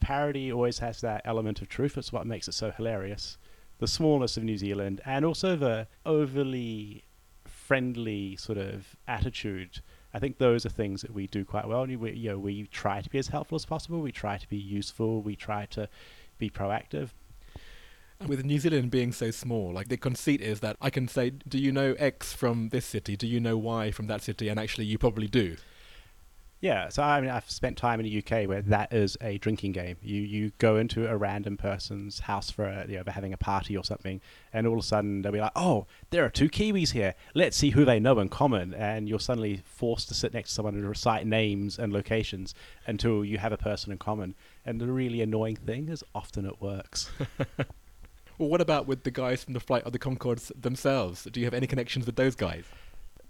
parody 0.02 0.52
always 0.52 0.80
has 0.80 1.00
that 1.00 1.22
element 1.24 1.62
of 1.62 1.68
truth. 1.68 1.96
It's 1.96 2.12
what 2.12 2.26
makes 2.26 2.48
it 2.48 2.52
so 2.52 2.70
hilarious. 2.70 3.38
The 3.78 3.86
smallness 3.86 4.36
of 4.36 4.42
New 4.42 4.58
Zealand 4.58 5.00
and 5.06 5.24
also 5.24 5.56
the 5.56 5.86
overly 6.04 7.04
friendly 7.46 8.36
sort 8.36 8.58
of 8.58 8.96
attitude. 9.08 9.80
I 10.12 10.18
think 10.18 10.38
those 10.38 10.66
are 10.66 10.68
things 10.68 11.00
that 11.02 11.14
we 11.14 11.26
do 11.26 11.44
quite 11.44 11.66
well. 11.66 11.86
We, 11.86 12.12
you 12.12 12.30
know, 12.30 12.38
we 12.38 12.66
try 12.66 13.00
to 13.00 13.08
be 13.08 13.18
as 13.18 13.28
helpful 13.28 13.56
as 13.56 13.64
possible. 13.64 14.00
We 14.00 14.12
try 14.12 14.36
to 14.36 14.48
be 14.48 14.58
useful. 14.58 15.22
We 15.22 15.36
try 15.36 15.66
to 15.66 15.88
be 16.38 16.50
proactive. 16.50 17.10
And 18.20 18.28
with 18.28 18.44
New 18.44 18.58
Zealand 18.58 18.90
being 18.90 19.12
so 19.12 19.30
small, 19.30 19.72
like 19.72 19.88
the 19.88 19.96
conceit 19.96 20.40
is 20.40 20.60
that 20.60 20.76
I 20.80 20.90
can 20.90 21.08
say, 21.08 21.30
"Do 21.30 21.58
you 21.58 21.72
know 21.72 21.94
X 21.98 22.32
from 22.32 22.68
this 22.68 22.86
city? 22.86 23.16
Do 23.16 23.26
you 23.26 23.40
know 23.40 23.56
Y 23.56 23.90
from 23.90 24.06
that 24.08 24.22
city?" 24.22 24.48
And 24.48 24.60
actually, 24.60 24.86
you 24.86 24.98
probably 24.98 25.26
do. 25.26 25.56
Yeah, 26.62 26.90
so 26.90 27.02
I 27.02 27.20
mean, 27.20 27.28
I've 27.28 27.50
spent 27.50 27.76
time 27.76 27.98
in 27.98 28.06
the 28.06 28.18
UK 28.18 28.48
where 28.48 28.62
that 28.62 28.92
is 28.92 29.18
a 29.20 29.36
drinking 29.38 29.72
game. 29.72 29.96
You 30.00 30.22
you 30.22 30.52
go 30.58 30.76
into 30.76 31.08
a 31.08 31.16
random 31.16 31.56
person's 31.56 32.20
house 32.20 32.52
for 32.52 32.64
a, 32.66 32.86
you 32.88 32.98
know, 32.98 33.02
having 33.08 33.32
a 33.32 33.36
party 33.36 33.76
or 33.76 33.82
something, 33.82 34.20
and 34.52 34.64
all 34.64 34.74
of 34.74 34.78
a 34.78 34.86
sudden 34.86 35.22
they'll 35.22 35.32
be 35.32 35.40
like, 35.40 35.50
"Oh, 35.56 35.86
there 36.10 36.24
are 36.24 36.30
two 36.30 36.48
Kiwis 36.48 36.92
here. 36.92 37.16
Let's 37.34 37.56
see 37.56 37.70
who 37.70 37.84
they 37.84 37.98
know 37.98 38.20
in 38.20 38.28
common." 38.28 38.74
And 38.74 39.08
you're 39.08 39.18
suddenly 39.18 39.62
forced 39.64 40.06
to 40.08 40.14
sit 40.14 40.32
next 40.32 40.50
to 40.50 40.54
someone 40.54 40.76
and 40.76 40.88
recite 40.88 41.26
names 41.26 41.80
and 41.80 41.92
locations 41.92 42.54
until 42.86 43.24
you 43.24 43.38
have 43.38 43.50
a 43.50 43.58
person 43.58 43.90
in 43.90 43.98
common. 43.98 44.36
And 44.64 44.80
the 44.80 44.86
really 44.86 45.20
annoying 45.20 45.56
thing 45.56 45.88
is, 45.88 46.04
often 46.14 46.46
it 46.46 46.62
works. 46.62 47.10
well, 48.38 48.48
what 48.48 48.60
about 48.60 48.86
with 48.86 49.02
the 49.02 49.10
guys 49.10 49.42
from 49.42 49.54
the 49.54 49.60
Flight 49.60 49.82
of 49.82 49.92
the 49.92 49.98
Conchords 49.98 50.52
themselves? 50.54 51.24
Do 51.24 51.40
you 51.40 51.46
have 51.46 51.54
any 51.54 51.66
connections 51.66 52.06
with 52.06 52.14
those 52.14 52.36
guys? 52.36 52.66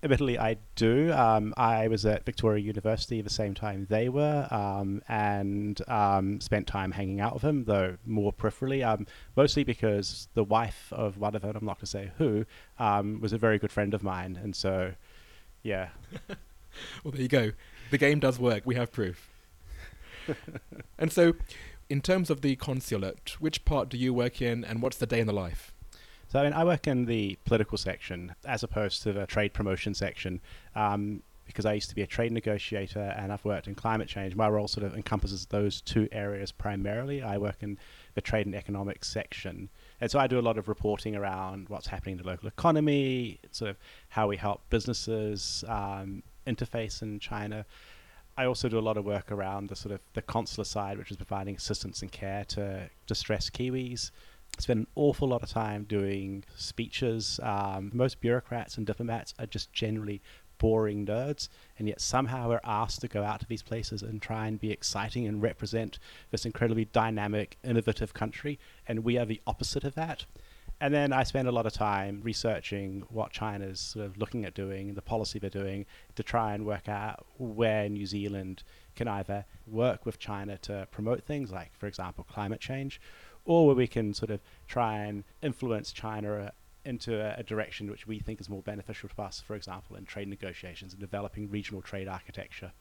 Admittedly, 0.03 0.39
I 0.39 0.57
do. 0.75 1.13
Um, 1.13 1.55
I 1.57 1.89
was 1.89 2.05
at 2.05 2.25
Victoria 2.25 2.63
University 2.63 3.21
the 3.21 3.31
same 3.31 3.55
time 3.55 3.87
they 3.89 4.09
were, 4.09 4.49
um, 4.51 5.03
and 5.09 5.81
um, 5.89 6.41
spent 6.41 6.67
time 6.67 6.93
hanging 6.93 7.21
out 7.21 7.35
with 7.35 7.43
him, 7.43 7.65
though 7.65 7.97
more 8.05 8.33
peripherally. 8.33 8.87
Um, 8.87 9.07
mostly 9.37 9.65
because 9.65 10.29
the 10.35 10.45
wife 10.45 10.93
of 10.93 11.19
one 11.19 11.35
of 11.35 11.43
them, 11.43 11.57
I'm 11.57 11.65
not 11.65 11.77
going 11.77 11.81
to 11.81 11.87
say 11.87 12.11
who, 12.19 12.45
um, 12.79 13.21
was 13.21 13.33
a 13.33 13.39
very 13.39 13.59
good 13.59 13.71
friend 13.71 13.95
of 13.95 14.03
mine, 14.03 14.39
and 14.43 14.57
so, 14.57 14.93
yeah. 15.63 15.91
well, 17.05 17.13
there 17.13 17.23
you 17.23 17.29
go. 17.29 17.53
The 17.91 17.99
game 17.99 18.19
does 18.19 18.39
work. 18.39 18.63
We 18.65 18.75
have 18.75 18.91
proof. 18.91 19.29
and 20.99 21.13
so, 21.13 21.35
in 21.89 22.01
terms 22.01 22.31
of 22.31 22.41
the 22.41 22.57
consulate, 22.57 23.37
which 23.39 23.65
part 23.65 23.89
do 23.89 23.97
you 23.97 24.13
work 24.13 24.43
in, 24.43 24.65
and 24.65 24.83
what's 24.83 24.97
the 24.97 25.07
day 25.07 25.21
in 25.21 25.27
the 25.27 25.33
life? 25.33 25.72
So 26.33 26.41
I 26.41 26.45
mean, 26.45 26.55
I 26.55 26.65
work 26.65 26.87
in 26.87 27.05
the 27.05 27.37
political 27.45 27.77
section 27.77 28.35
as 28.47 28.63
opposed 28.63 29.03
to 29.03 29.13
the 29.13 29.27
trade 29.27 29.53
promotion 29.53 29.93
section. 29.93 30.41
Um, 30.75 31.23
because 31.45 31.67
I 31.67 31.75
used 31.75 31.91
to 31.91 31.95
be 31.95 32.01
a 32.01 32.07
trade 32.07 32.33
negotiator 32.33 33.15
and 33.19 33.31
I've 33.31 33.45
worked 33.45 33.67
in 33.67 33.75
climate 33.75 34.09
change. 34.09 34.35
My 34.35 34.49
role 34.49 34.67
sort 34.69 34.87
of 34.87 34.95
encompasses 34.95 35.45
those 35.45 35.83
two 35.83 36.09
areas 36.11 36.51
primarily. 36.51 37.21
I 37.21 37.37
work 37.37 37.57
in 37.61 37.79
the 38.15 38.23
trade 38.23 38.47
and 38.47 38.55
economics 38.55 39.09
section. 39.11 39.69
And 40.01 40.11
so 40.11 40.19
I 40.19 40.27
do 40.27 40.39
a 40.39 40.41
lot 40.41 40.57
of 40.57 40.69
reporting 40.69 41.15
around 41.15 41.69
what's 41.69 41.89
happening 41.89 42.17
in 42.17 42.23
the 42.23 42.27
local 42.27 42.49
economy, 42.49 43.39
sort 43.51 43.71
of 43.71 43.77
how 44.09 44.29
we 44.29 44.39
help 44.39 44.63
businesses 44.71 45.65
um, 45.69 46.23
interface 46.47 47.03
in 47.03 47.19
China. 47.19 47.67
I 48.39 48.47
also 48.47 48.71
do 48.71 48.79
a 48.79 48.81
lot 48.81 48.97
of 48.97 49.05
work 49.05 49.31
around 49.31 49.69
the 49.69 49.77
sort 49.77 49.93
of 49.93 50.01
the 50.15 50.23
consular 50.23 50.65
side, 50.65 50.97
which 50.97 51.11
is 51.11 51.19
providing 51.19 51.57
assistance 51.57 52.01
and 52.01 52.11
care 52.11 52.47
to 52.47 52.89
distressed 53.07 53.53
Kiwis 53.53 54.11
spend 54.59 54.81
an 54.81 54.87
awful 54.95 55.29
lot 55.29 55.43
of 55.43 55.49
time 55.49 55.85
doing 55.85 56.45
speeches. 56.57 57.41
Um, 57.43 57.91
most 57.93 58.21
bureaucrats 58.21 58.77
and 58.77 58.87
diplomats 58.87 59.35
are 59.39 59.47
just 59.47 59.73
generally 59.73 60.23
boring 60.59 61.05
nerds, 61.05 61.49
and 61.79 61.89
yet 61.89 62.01
somehow 62.01 62.49
we're 62.49 62.61
asked 62.63 63.01
to 63.01 63.09
go 63.09 63.25
out 63.25 63.41
to 63.41 63.47
these 63.47 63.63
places 63.63 64.03
and 64.03 64.23
try 64.23 64.47
and 64.47 64.61
be 64.61 64.71
exciting 64.71 65.27
and 65.27 65.43
represent 65.43 65.99
this 66.31 66.47
incredibly 66.47 66.85
dynamic, 66.85 67.59
innovative 67.65 68.15
country, 68.15 68.61
and 68.87 69.01
we 69.01 69.19
are 69.19 69.27
the 69.27 69.41
opposite 69.47 69.83
of 69.83 69.97
that. 69.97 70.25
And 70.81 70.93
then 70.93 71.13
I 71.13 71.23
spend 71.23 71.47
a 71.47 71.53
lot 71.53 71.67
of 71.67 71.73
time 71.73 72.21
researching 72.25 73.05
what 73.09 73.31
China's 73.31 73.79
sort 73.79 74.07
of 74.07 74.19
looking 74.19 74.45
at 74.45 74.55
doing, 74.55 74.95
the 74.95 75.03
policy 75.03 75.39
they're 75.39 75.51
doing, 75.51 75.87
to 76.17 76.25
try 76.25 76.55
and 76.55 76.67
work 76.67 76.89
out 76.89 77.25
where 77.39 77.89
New 77.89 78.07
Zealand 78.07 78.65
can 78.97 79.07
either 79.07 79.45
work 79.67 80.05
with 80.05 80.19
China 80.19 80.59
to 80.59 80.89
promote 80.91 81.23
things 81.23 81.53
like, 81.53 81.73
for 81.73 81.87
example, 81.87 82.25
climate 82.25 82.61
change, 82.61 83.01
or 83.45 83.67
where 83.67 83.77
we 83.77 83.87
can 83.87 84.15
sort 84.15 84.31
of 84.31 84.41
try 84.69 84.99
and 84.99 85.25
influence 85.43 85.93
China 85.93 86.35
uh, 86.35 86.51
into 86.85 87.21
a, 87.21 87.41
a, 87.41 87.43
direction 87.43 87.91
which 87.91 88.07
we 88.07 88.19
think 88.19 88.41
is 88.41 88.49
more 88.49 88.63
beneficial 88.63 89.09
to 89.09 89.23
us, 89.23 89.41
for 89.41 89.55
example, 89.55 89.97
in 89.97 90.05
trade 90.05 90.29
negotiations 90.29 90.93
and 90.93 91.01
developing 91.01 91.49
regional 91.49 91.81
trade 91.81 92.09
architecture. 92.09 92.73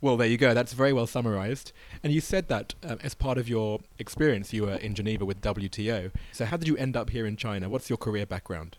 Well, 0.00 0.16
there 0.16 0.26
you 0.26 0.36
go. 0.36 0.52
That's 0.52 0.72
very 0.72 0.92
well 0.92 1.06
summarized. 1.06 1.70
And 2.02 2.12
you 2.12 2.20
said 2.20 2.48
that 2.48 2.74
um, 2.82 2.98
as 3.04 3.14
part 3.14 3.38
of 3.38 3.48
your 3.48 3.78
experience, 4.00 4.52
you 4.52 4.64
were 4.64 4.74
in 4.74 4.96
Geneva 4.96 5.24
with 5.24 5.40
WTO. 5.40 6.10
So, 6.32 6.44
how 6.44 6.56
did 6.56 6.66
you 6.66 6.76
end 6.76 6.96
up 6.96 7.10
here 7.10 7.24
in 7.24 7.36
China? 7.36 7.68
What's 7.68 7.88
your 7.88 7.96
career 7.96 8.26
background? 8.26 8.78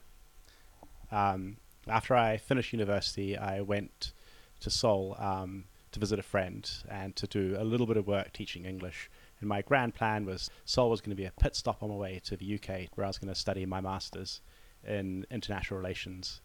Um, 1.14 1.58
after 1.88 2.14
I 2.14 2.36
finished 2.36 2.74
university, 2.74 3.38
I 3.38 3.62
went 3.62 4.12
to 4.60 4.70
Seoul 4.70 5.16
um, 5.18 5.64
to 5.94 6.00
visit 6.00 6.20
a 6.20 6.24
friend 6.24 6.70
and 6.90 7.16
to 7.16 7.26
do 7.26 7.56
a 7.58 7.64
little 7.64 7.86
bit 7.86 7.96
of 7.96 8.06
work 8.06 8.34
teaching 8.34 8.66
English. 8.66 9.10
And 9.44 9.50
my 9.50 9.62
grand 9.62 9.94
plan 9.94 10.26
was 10.26 10.50
Seoul 10.64 10.90
was 10.90 11.02
going 11.02 11.10
to 11.10 11.22
be 11.22 11.26
a 11.26 11.32
pit 11.32 11.54
stop 11.54 11.84
on 11.84 11.90
my 11.90 11.96
way 11.96 12.22
to 12.24 12.38
the 12.38 12.56
UK, 12.56 12.88
where 12.96 13.04
I 13.04 13.10
was 13.10 13.18
going 13.18 13.34
to 13.34 13.38
study 13.38 13.66
my 13.66 13.82
master's 13.82 14.40
in 14.88 15.26
international 15.30 15.78
relations. 15.78 16.40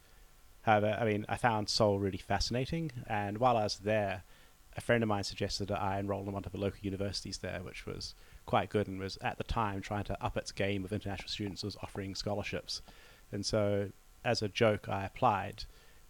However, 0.63 0.99
I 1.01 1.05
mean, 1.05 1.25
I 1.29 1.37
found 1.37 1.69
Seoul 1.69 2.01
really 2.01 2.19
fascinating, 2.19 2.91
and 3.07 3.39
while 3.39 3.57
I 3.57 3.63
was 3.63 3.77
there, 3.77 4.25
a 4.77 4.81
friend 4.81 5.05
of 5.05 5.09
mine 5.09 5.23
suggested 5.23 5.69
that 5.69 5.81
I 5.81 6.01
enroll 6.01 6.27
in 6.27 6.33
one 6.33 6.43
of 6.45 6.51
the 6.51 6.59
local 6.59 6.81
universities 6.83 7.39
there, 7.39 7.61
which 7.63 7.87
was 7.87 8.17
quite 8.47 8.69
good 8.69 8.89
and 8.89 8.99
was 8.99 9.17
at 9.19 9.39
the 9.39 9.45
time 9.45 9.81
trying 9.81 10.05
to 10.05 10.21
up 10.21 10.37
its 10.37 10.51
game 10.51 10.83
with 10.83 10.93
international 10.93 11.29
students, 11.29 11.63
was 11.63 11.77
offering 11.85 12.17
scholarships, 12.17 12.83
and 13.31 13.47
so 13.47 13.93
as 14.25 14.43
a 14.43 14.49
joke, 14.49 14.89
I 14.89 15.05
applied, 15.05 15.67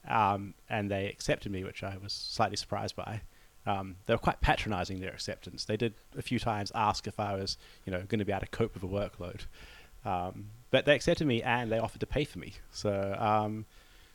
um, 0.08 0.54
and 0.70 0.90
they 0.90 1.08
accepted 1.08 1.52
me, 1.52 1.64
which 1.64 1.82
I 1.82 1.98
was 2.02 2.14
slightly 2.14 2.56
surprised 2.56 2.96
by. 2.96 3.20
Um, 3.68 3.96
they 4.06 4.14
were 4.14 4.18
quite 4.18 4.40
patronising 4.40 5.00
their 5.00 5.12
acceptance. 5.12 5.66
They 5.66 5.76
did 5.76 5.94
a 6.16 6.22
few 6.22 6.38
times 6.38 6.72
ask 6.74 7.06
if 7.06 7.20
I 7.20 7.34
was, 7.34 7.58
you 7.84 7.92
know, 7.92 8.02
going 8.08 8.18
to 8.18 8.24
be 8.24 8.32
able 8.32 8.40
to 8.40 8.46
cope 8.46 8.72
with 8.74 8.82
a 8.82 8.86
workload, 8.86 9.40
um, 10.04 10.46
but 10.70 10.86
they 10.86 10.94
accepted 10.94 11.26
me 11.26 11.42
and 11.42 11.70
they 11.70 11.78
offered 11.78 12.00
to 12.00 12.06
pay 12.06 12.24
for 12.24 12.38
me. 12.38 12.54
So, 12.70 13.14
um, 13.18 13.66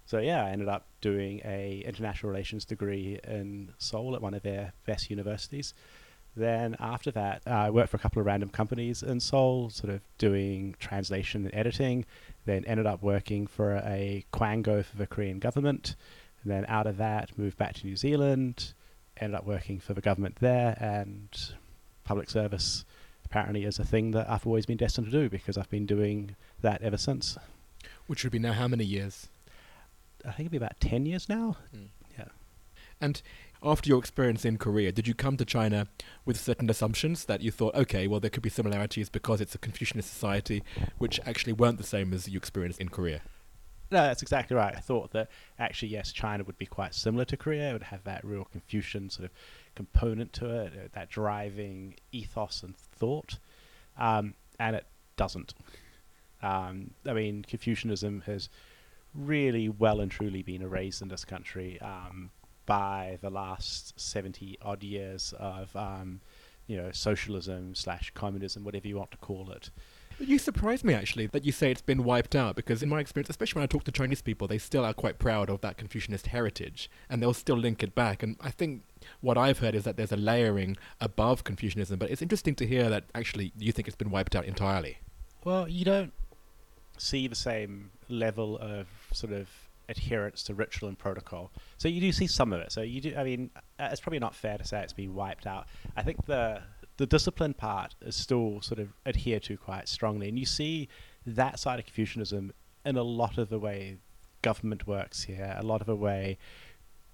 so 0.05 0.17
yeah, 0.17 0.43
I 0.43 0.49
ended 0.49 0.69
up 0.69 0.87
doing 1.01 1.41
a 1.45 1.83
international 1.85 2.31
relations 2.31 2.65
degree 2.65 3.19
in 3.27 3.73
Seoul 3.77 4.15
at 4.15 4.21
one 4.21 4.33
of 4.33 4.41
their 4.41 4.73
best 4.87 5.09
universities. 5.09 5.73
Then 6.35 6.75
after 6.79 7.11
that, 7.11 7.43
uh, 7.45 7.51
I 7.51 7.69
worked 7.69 7.89
for 7.89 7.97
a 7.97 7.99
couple 7.99 8.19
of 8.19 8.25
random 8.25 8.49
companies 8.49 9.03
in 9.03 9.19
Seoul, 9.19 9.69
sort 9.69 9.93
of 9.93 10.01
doing 10.17 10.75
translation 10.79 11.45
and 11.45 11.53
editing. 11.53 12.05
Then 12.45 12.65
ended 12.65 12.87
up 12.87 13.03
working 13.03 13.45
for 13.45 13.75
a 13.75 14.25
Quango 14.33 14.83
for 14.83 14.97
the 14.97 15.05
Korean 15.05 15.37
government. 15.37 15.95
And 16.41 16.51
then 16.51 16.65
out 16.67 16.87
of 16.87 16.97
that, 16.97 17.37
moved 17.37 17.57
back 17.57 17.75
to 17.75 17.85
New 17.85 17.95
Zealand. 17.95 18.73
Ended 19.17 19.35
up 19.35 19.45
working 19.45 19.79
for 19.79 19.93
the 19.93 20.01
government 20.01 20.37
there, 20.39 20.77
and 20.79 21.29
public 22.03 22.29
service 22.29 22.83
apparently 23.25 23.63
is 23.63 23.79
a 23.79 23.83
thing 23.85 24.11
that 24.11 24.29
I've 24.29 24.45
always 24.45 24.65
been 24.65 24.77
destined 24.77 25.07
to 25.07 25.11
do 25.11 25.29
because 25.29 25.57
I've 25.57 25.69
been 25.69 25.85
doing 25.85 26.35
that 26.61 26.81
ever 26.81 26.97
since. 26.97 27.37
Which 28.07 28.23
would 28.23 28.31
be 28.31 28.39
now 28.39 28.53
how 28.53 28.67
many 28.67 28.83
years? 28.83 29.27
I 30.25 30.31
think 30.31 30.41
it'd 30.41 30.51
be 30.51 30.57
about 30.57 30.79
ten 30.79 31.05
years 31.05 31.29
now. 31.29 31.57
Mm. 31.75 31.87
Yeah. 32.17 32.25
And 32.99 33.21
after 33.61 33.87
your 33.87 33.99
experience 33.99 34.45
in 34.45 34.57
Korea, 34.57 34.91
did 34.91 35.07
you 35.07 35.13
come 35.13 35.37
to 35.37 35.45
China 35.45 35.87
with 36.25 36.39
certain 36.39 36.69
assumptions 36.69 37.25
that 37.25 37.41
you 37.41 37.51
thought, 37.51 37.75
okay, 37.75 38.07
well, 38.07 38.19
there 38.19 38.29
could 38.29 38.43
be 38.43 38.49
similarities 38.49 39.09
because 39.09 39.41
it's 39.41 39.55
a 39.55 39.57
Confucianist 39.57 40.09
society, 40.09 40.63
which 40.97 41.19
actually 41.25 41.53
weren't 41.53 41.77
the 41.77 41.83
same 41.83 42.13
as 42.13 42.27
you 42.27 42.37
experienced 42.37 42.81
in 42.81 42.89
Korea? 42.89 43.21
No, 43.93 44.01
that's 44.01 44.23
exactly 44.23 44.57
right. 44.57 44.73
I 44.75 44.79
thought 44.79 45.11
that 45.11 45.29
actually, 45.59 45.89
yes, 45.89 46.11
China 46.11 46.43
would 46.45 46.57
be 46.57 46.65
quite 46.65 46.95
similar 46.95 47.25
to 47.25 47.37
Korea. 47.37 47.69
It 47.69 47.73
would 47.73 47.83
have 47.83 48.03
that 48.05 48.25
real 48.25 48.43
Confucian 48.43 49.11
sort 49.11 49.25
of 49.25 49.31
component 49.75 50.33
to 50.33 50.49
it, 50.49 50.73
uh, 50.73 50.87
that 50.95 51.11
driving 51.11 51.97
ethos 52.11 52.63
and 52.63 52.75
thought, 52.75 53.37
um, 53.99 54.33
and 54.59 54.75
it 54.75 54.87
doesn't. 55.15 55.53
Um, 56.41 56.89
I 57.07 57.13
mean, 57.13 57.45
Confucianism 57.47 58.23
has 58.25 58.49
really 59.13 59.69
well 59.69 59.99
and 59.99 60.09
truly 60.09 60.41
been 60.41 60.63
erased 60.63 61.03
in 61.03 61.09
this 61.09 61.23
country 61.23 61.79
um, 61.79 62.31
by 62.65 63.19
the 63.21 63.29
last 63.29 63.93
70 64.01 64.57
odd 64.63 64.81
years 64.81 65.35
of, 65.37 65.75
um, 65.75 66.19
you 66.65 66.77
know, 66.77 66.89
socialism 66.91 67.75
slash 67.75 68.11
communism, 68.15 68.63
whatever 68.63 68.87
you 68.87 68.97
want 68.97 69.11
to 69.11 69.17
call 69.17 69.51
it. 69.51 69.69
You 70.19 70.37
surprised 70.37 70.83
me 70.83 70.93
actually 70.93 71.27
that 71.27 71.45
you 71.45 71.51
say 71.51 71.71
it's 71.71 71.81
been 71.81 72.03
wiped 72.03 72.35
out 72.35 72.55
because 72.55 72.81
in 72.81 72.89
my 72.89 72.99
experience, 72.99 73.29
especially 73.29 73.59
when 73.59 73.63
I 73.63 73.67
talk 73.67 73.83
to 73.85 73.91
Chinese 73.91 74.21
people, 74.21 74.47
they 74.47 74.57
still 74.57 74.85
are 74.85 74.93
quite 74.93 75.19
proud 75.19 75.49
of 75.49 75.61
that 75.61 75.77
Confucianist 75.77 76.27
heritage 76.27 76.89
and 77.09 77.21
they'll 77.21 77.33
still 77.33 77.57
link 77.57 77.83
it 77.83 77.93
back. 77.95 78.23
And 78.23 78.37
I 78.39 78.49
think 78.51 78.83
what 79.21 79.37
I've 79.37 79.59
heard 79.59 79.75
is 79.75 79.83
that 79.83 79.97
there's 79.97 80.11
a 80.11 80.17
layering 80.17 80.77
above 81.01 81.43
Confucianism, 81.43 81.99
but 81.99 82.09
it's 82.09 82.21
interesting 82.21 82.55
to 82.55 82.67
hear 82.67 82.89
that 82.89 83.05
actually 83.13 83.51
you 83.57 83.71
think 83.71 83.87
it's 83.87 83.97
been 83.97 84.11
wiped 84.11 84.35
out 84.35 84.45
entirely. 84.45 84.99
Well, 85.43 85.67
you 85.67 85.83
don't 85.83 86.13
see 86.97 87.27
the 87.27 87.35
same 87.35 87.91
level 88.07 88.57
of 88.59 88.87
sort 89.11 89.33
of 89.33 89.49
adherence 89.89 90.43
to 90.43 90.53
ritual 90.53 90.87
and 90.87 90.97
protocol. 90.97 91.51
So 91.77 91.87
you 91.87 91.99
do 91.99 92.11
see 92.11 92.27
some 92.27 92.53
of 92.53 92.61
it. 92.61 92.71
So 92.71 92.81
you 92.81 93.01
do. 93.01 93.15
I 93.17 93.23
mean, 93.23 93.49
uh, 93.79 93.89
it's 93.91 93.99
probably 94.01 94.19
not 94.19 94.35
fair 94.35 94.57
to 94.57 94.65
say 94.65 94.81
it's 94.81 94.93
been 94.93 95.13
wiped 95.13 95.45
out. 95.45 95.67
I 95.95 96.03
think 96.03 96.25
the 96.25 96.61
the 96.97 97.05
discipline 97.05 97.53
part 97.53 97.95
is 98.01 98.15
still 98.15 98.61
sort 98.61 98.79
of 98.79 98.89
adhered 99.05 99.43
to 99.43 99.57
quite 99.57 99.87
strongly, 99.87 100.29
and 100.29 100.37
you 100.37 100.45
see 100.45 100.87
that 101.25 101.59
side 101.59 101.79
of 101.79 101.85
Confucianism 101.85 102.53
in 102.85 102.97
a 102.97 103.03
lot 103.03 103.37
of 103.37 103.49
the 103.49 103.59
way 103.59 103.97
government 104.41 104.85
works 104.85 105.23
here, 105.23 105.55
a 105.57 105.63
lot 105.63 105.81
of 105.81 105.87
the 105.87 105.95
way 105.95 106.37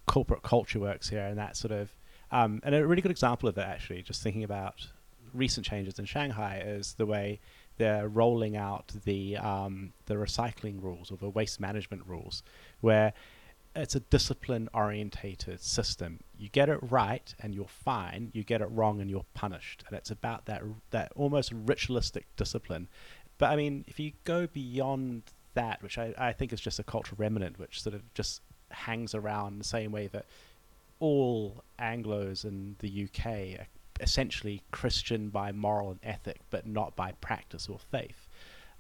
corporate 0.08 0.42
culture 0.42 0.80
works 0.80 1.10
here, 1.10 1.26
and 1.26 1.38
that 1.38 1.56
sort 1.56 1.72
of. 1.72 1.96
Um, 2.32 2.60
and 2.64 2.76
a 2.76 2.86
really 2.86 3.02
good 3.02 3.12
example 3.12 3.50
of 3.50 3.56
that, 3.56 3.68
actually, 3.68 4.04
just 4.04 4.22
thinking 4.22 4.44
about 4.44 4.88
recent 5.34 5.66
changes 5.66 5.98
in 5.98 6.06
Shanghai, 6.06 6.62
is 6.66 6.94
the 6.96 7.06
way 7.06 7.40
they're 7.78 8.08
rolling 8.08 8.58
out 8.58 8.92
the 9.06 9.38
um, 9.38 9.94
the 10.06 10.16
recycling 10.16 10.82
rules 10.82 11.12
or 11.12 11.18
the 11.18 11.30
waste 11.30 11.60
management 11.60 12.04
rules, 12.06 12.44
where 12.82 13.14
it's 13.76 13.96
a 13.96 14.00
discipline 14.00 14.70
orientated 14.74 15.62
system. 15.62 16.20
You 16.38 16.50
get 16.50 16.70
it 16.70 16.80
right 16.82 17.34
and 17.40 17.54
you're 17.54 17.68
fine. 17.68 18.32
You 18.34 18.44
get 18.44 18.62
it 18.62 18.70
wrong 18.72 19.00
and 19.00 19.10
you're 19.10 19.26
punished. 19.34 19.84
And 19.88 19.96
it's 19.96 20.12
about 20.12 20.46
that 20.46 20.64
that 20.92 21.12
almost 21.16 21.52
ritualistic 21.54 22.26
discipline. 22.36 22.88
But 23.38 23.52
I 23.52 23.56
mean, 23.56 23.86
if 23.88 24.00
you 24.00 24.14
go 24.24 24.48
beyond 24.48 25.24
that, 25.54 25.82
which 25.82 25.98
I, 25.98 26.14
I 26.18 26.34
think 26.34 26.54
is 26.54 26.60
just 26.60 26.80
a 26.80 26.84
cultural 26.84 27.18
remnant, 27.18 27.60
which 27.60 27.82
sort 27.82 27.96
of 27.96 28.14
just 28.14 28.42
hangs 28.72 29.16
around 29.16 29.60
the 29.60 29.66
same 29.66 29.92
way 29.92 30.08
that 30.08 30.26
all 31.00 31.64
Anglos 31.80 32.44
in 32.46 32.76
the 32.80 33.06
UK 33.06 33.60
are 33.60 33.68
essentially 34.02 34.62
Christian 34.72 35.30
by 35.30 35.52
moral 35.52 35.92
and 35.92 36.00
ethic, 36.04 36.42
but 36.50 36.66
not 36.66 36.96
by 36.96 37.14
practice 37.14 37.68
or 37.68 37.80
faith, 37.80 38.28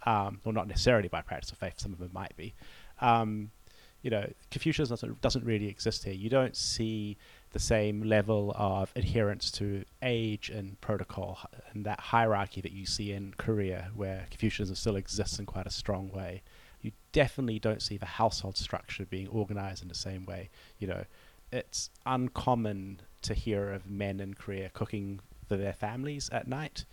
um, 0.05 0.39
or 0.45 0.53
not 0.53 0.67
necessarily 0.67 1.07
by 1.07 1.21
practice 1.21 1.51
or 1.51 1.55
faith. 1.55 1.75
Some 1.77 1.93
of 1.93 1.99
them 1.99 2.11
might 2.13 2.35
be. 2.35 2.53
Um, 3.01 3.51
you 4.01 4.09
know, 4.09 4.29
Confucianism 4.51 5.17
doesn't, 5.21 5.45
really 5.45 5.67
exist 5.67 6.03
here. 6.03 6.13
You 6.13 6.29
don't 6.29 6.55
see 6.55 7.17
the 7.51 7.59
same 7.59 8.03
level 8.03 8.53
of 8.55 8.91
adherence 8.95 9.51
to 9.51 9.83
age 10.01 10.49
and 10.49 10.79
protocol 10.81 11.39
and 11.73 11.85
that 11.85 11.99
hierarchy 11.99 12.61
that 12.61 12.71
you 12.71 12.85
see 12.85 13.11
in 13.11 13.33
Korea, 13.37 13.89
where 13.95 14.27
Confucianism 14.29 14.75
still 14.75 14.95
exists 14.95 15.39
in 15.39 15.45
quite 15.45 15.65
a 15.65 15.71
strong 15.71 16.09
way. 16.11 16.43
You 16.81 16.91
definitely 17.11 17.59
don't 17.59 17.81
see 17.81 17.97
the 17.97 18.05
household 18.05 18.57
structure 18.57 19.05
being 19.05 19.27
organized 19.27 19.81
in 19.81 19.89
the 19.89 19.95
same 19.95 20.25
way. 20.25 20.49
You 20.77 20.87
know, 20.87 21.03
it's 21.51 21.89
uncommon 22.05 23.01
to 23.23 23.33
hear 23.33 23.71
of 23.71 23.89
men 23.89 24.19
in 24.19 24.33
Korea 24.33 24.69
cooking 24.69 25.19
for 25.47 25.57
their 25.57 25.73
families 25.73 26.29
at 26.31 26.47
night. 26.47 26.85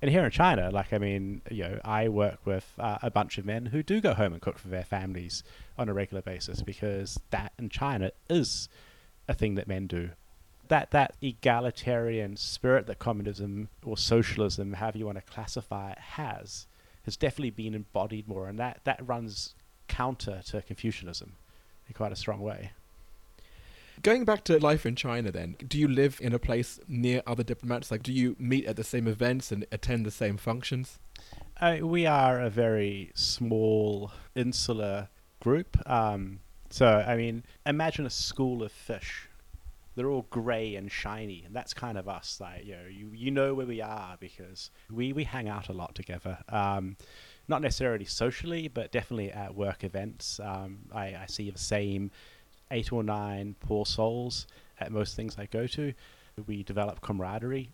And 0.00 0.10
here 0.10 0.24
in 0.24 0.30
China, 0.30 0.70
like 0.70 0.92
I 0.92 0.98
mean, 0.98 1.42
you 1.50 1.64
know, 1.64 1.80
I 1.84 2.08
work 2.08 2.38
with 2.44 2.72
uh, 2.78 2.98
a 3.02 3.10
bunch 3.10 3.36
of 3.36 3.44
men 3.44 3.66
who 3.66 3.82
do 3.82 4.00
go 4.00 4.14
home 4.14 4.32
and 4.32 4.40
cook 4.40 4.58
for 4.58 4.68
their 4.68 4.84
families 4.84 5.42
on 5.76 5.88
a 5.88 5.94
regular 5.94 6.22
basis 6.22 6.62
because 6.62 7.18
that 7.30 7.52
in 7.58 7.68
China 7.68 8.12
is 8.30 8.68
a 9.26 9.34
thing 9.34 9.56
that 9.56 9.66
men 9.66 9.86
do. 9.86 10.10
That 10.68 10.92
that 10.92 11.16
egalitarian 11.20 12.36
spirit 12.36 12.86
that 12.86 12.98
communism 12.98 13.68
or 13.84 13.96
socialism, 13.96 14.74
however 14.74 14.98
you 14.98 15.06
want 15.06 15.18
to 15.18 15.32
classify 15.32 15.92
it, 15.92 15.98
has, 15.98 16.66
has 17.04 17.16
definitely 17.16 17.50
been 17.50 17.74
embodied 17.74 18.28
more, 18.28 18.48
and 18.48 18.58
that 18.58 18.80
that 18.84 19.06
runs 19.06 19.54
counter 19.88 20.42
to 20.46 20.62
Confucianism 20.62 21.32
in 21.88 21.94
quite 21.94 22.12
a 22.12 22.16
strong 22.16 22.40
way. 22.40 22.70
Going 24.02 24.24
back 24.24 24.44
to 24.44 24.58
life 24.58 24.86
in 24.86 24.94
China, 24.94 25.32
then, 25.32 25.56
do 25.66 25.76
you 25.76 25.88
live 25.88 26.18
in 26.22 26.32
a 26.32 26.38
place 26.38 26.78
near 26.86 27.22
other 27.26 27.42
diplomats? 27.42 27.90
Like, 27.90 28.02
do 28.02 28.12
you 28.12 28.36
meet 28.38 28.64
at 28.66 28.76
the 28.76 28.84
same 28.84 29.08
events 29.08 29.50
and 29.50 29.66
attend 29.72 30.06
the 30.06 30.10
same 30.10 30.36
functions? 30.36 31.00
Uh, 31.60 31.78
we 31.82 32.06
are 32.06 32.40
a 32.40 32.48
very 32.48 33.10
small, 33.14 34.12
insular 34.36 35.08
group. 35.40 35.76
Um, 35.88 36.40
so, 36.70 36.86
I 36.86 37.16
mean, 37.16 37.44
imagine 37.66 38.06
a 38.06 38.10
school 38.10 38.62
of 38.62 38.70
fish. 38.70 39.28
They're 39.96 40.10
all 40.10 40.26
grey 40.30 40.76
and 40.76 40.92
shiny, 40.92 41.42
and 41.44 41.56
that's 41.56 41.74
kind 41.74 41.98
of 41.98 42.08
us. 42.08 42.38
Like, 42.40 42.64
you 42.64 42.76
know, 42.76 42.86
you, 42.88 43.10
you 43.12 43.30
know 43.32 43.52
where 43.54 43.66
we 43.66 43.80
are 43.80 44.16
because 44.20 44.70
we, 44.92 45.12
we 45.12 45.24
hang 45.24 45.48
out 45.48 45.70
a 45.70 45.72
lot 45.72 45.96
together. 45.96 46.38
Um, 46.48 46.96
not 47.48 47.62
necessarily 47.62 48.04
socially, 48.04 48.68
but 48.68 48.92
definitely 48.92 49.32
at 49.32 49.56
work 49.56 49.82
events. 49.82 50.38
Um, 50.38 50.80
I, 50.92 51.16
I 51.16 51.26
see 51.26 51.50
the 51.50 51.58
same 51.58 52.12
eight 52.70 52.92
or 52.92 53.02
nine 53.02 53.56
poor 53.60 53.86
souls 53.86 54.46
at 54.80 54.92
most 54.92 55.16
things 55.16 55.36
I 55.38 55.46
go 55.46 55.66
to. 55.68 55.92
We 56.46 56.62
develop 56.62 57.00
camaraderie. 57.00 57.70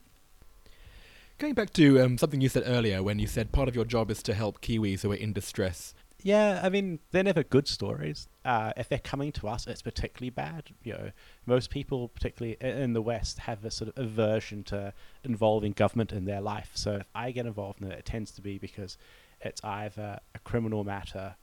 Going 1.39 1.55
back 1.55 1.73
to 1.75 2.01
um, 2.01 2.17
something 2.17 2.41
you 2.41 2.49
said 2.49 2.63
earlier 2.65 3.03
when 3.03 3.19
you 3.19 3.27
said 3.27 3.53
part 3.53 3.69
of 3.69 3.75
your 3.75 3.85
job 3.85 4.11
is 4.11 4.23
to 4.23 4.35
help 4.35 4.61
Kiwis 4.61 5.03
who 5.03 5.13
are 5.13 5.17
in 5.17 5.33
distress. 5.33 5.93
Yeah, 6.23 6.61
I 6.63 6.71
mean, 6.71 7.01
they're 7.11 7.23
never 7.23 7.43
good 7.43 7.69
stories. 7.69 8.29
Uh, 8.47 8.73
if 8.79 8.89
they're 8.89 8.99
coming 8.99 9.31
to 9.33 9.49
us, 9.49 9.67
it's 9.67 9.83
particularly 9.83 10.31
bad. 10.31 10.71
You 10.83 10.93
know, 10.95 11.11
most 11.45 11.69
people, 11.69 12.09
particularly 12.09 12.57
in 12.61 12.95
the 12.95 13.03
West, 13.03 13.41
have 13.41 13.63
a 13.63 13.71
sort 13.71 13.89
of 13.89 14.03
aversion 14.03 14.63
to 14.65 14.95
involving 15.23 15.73
government 15.73 16.13
in 16.13 16.25
their 16.25 16.41
life. 16.41 16.71
So 16.75 16.95
if 16.95 17.07
I 17.15 17.31
get 17.31 17.45
involved 17.45 17.83
in 17.83 17.93
it, 17.93 17.99
it 17.99 18.05
tends 18.07 18.31
to 18.33 18.41
be 18.41 18.57
because 18.57 18.97
it's 19.43 19.63
either 19.63 20.19
a 20.35 20.39
criminal 20.39 20.83
matter 20.83 21.35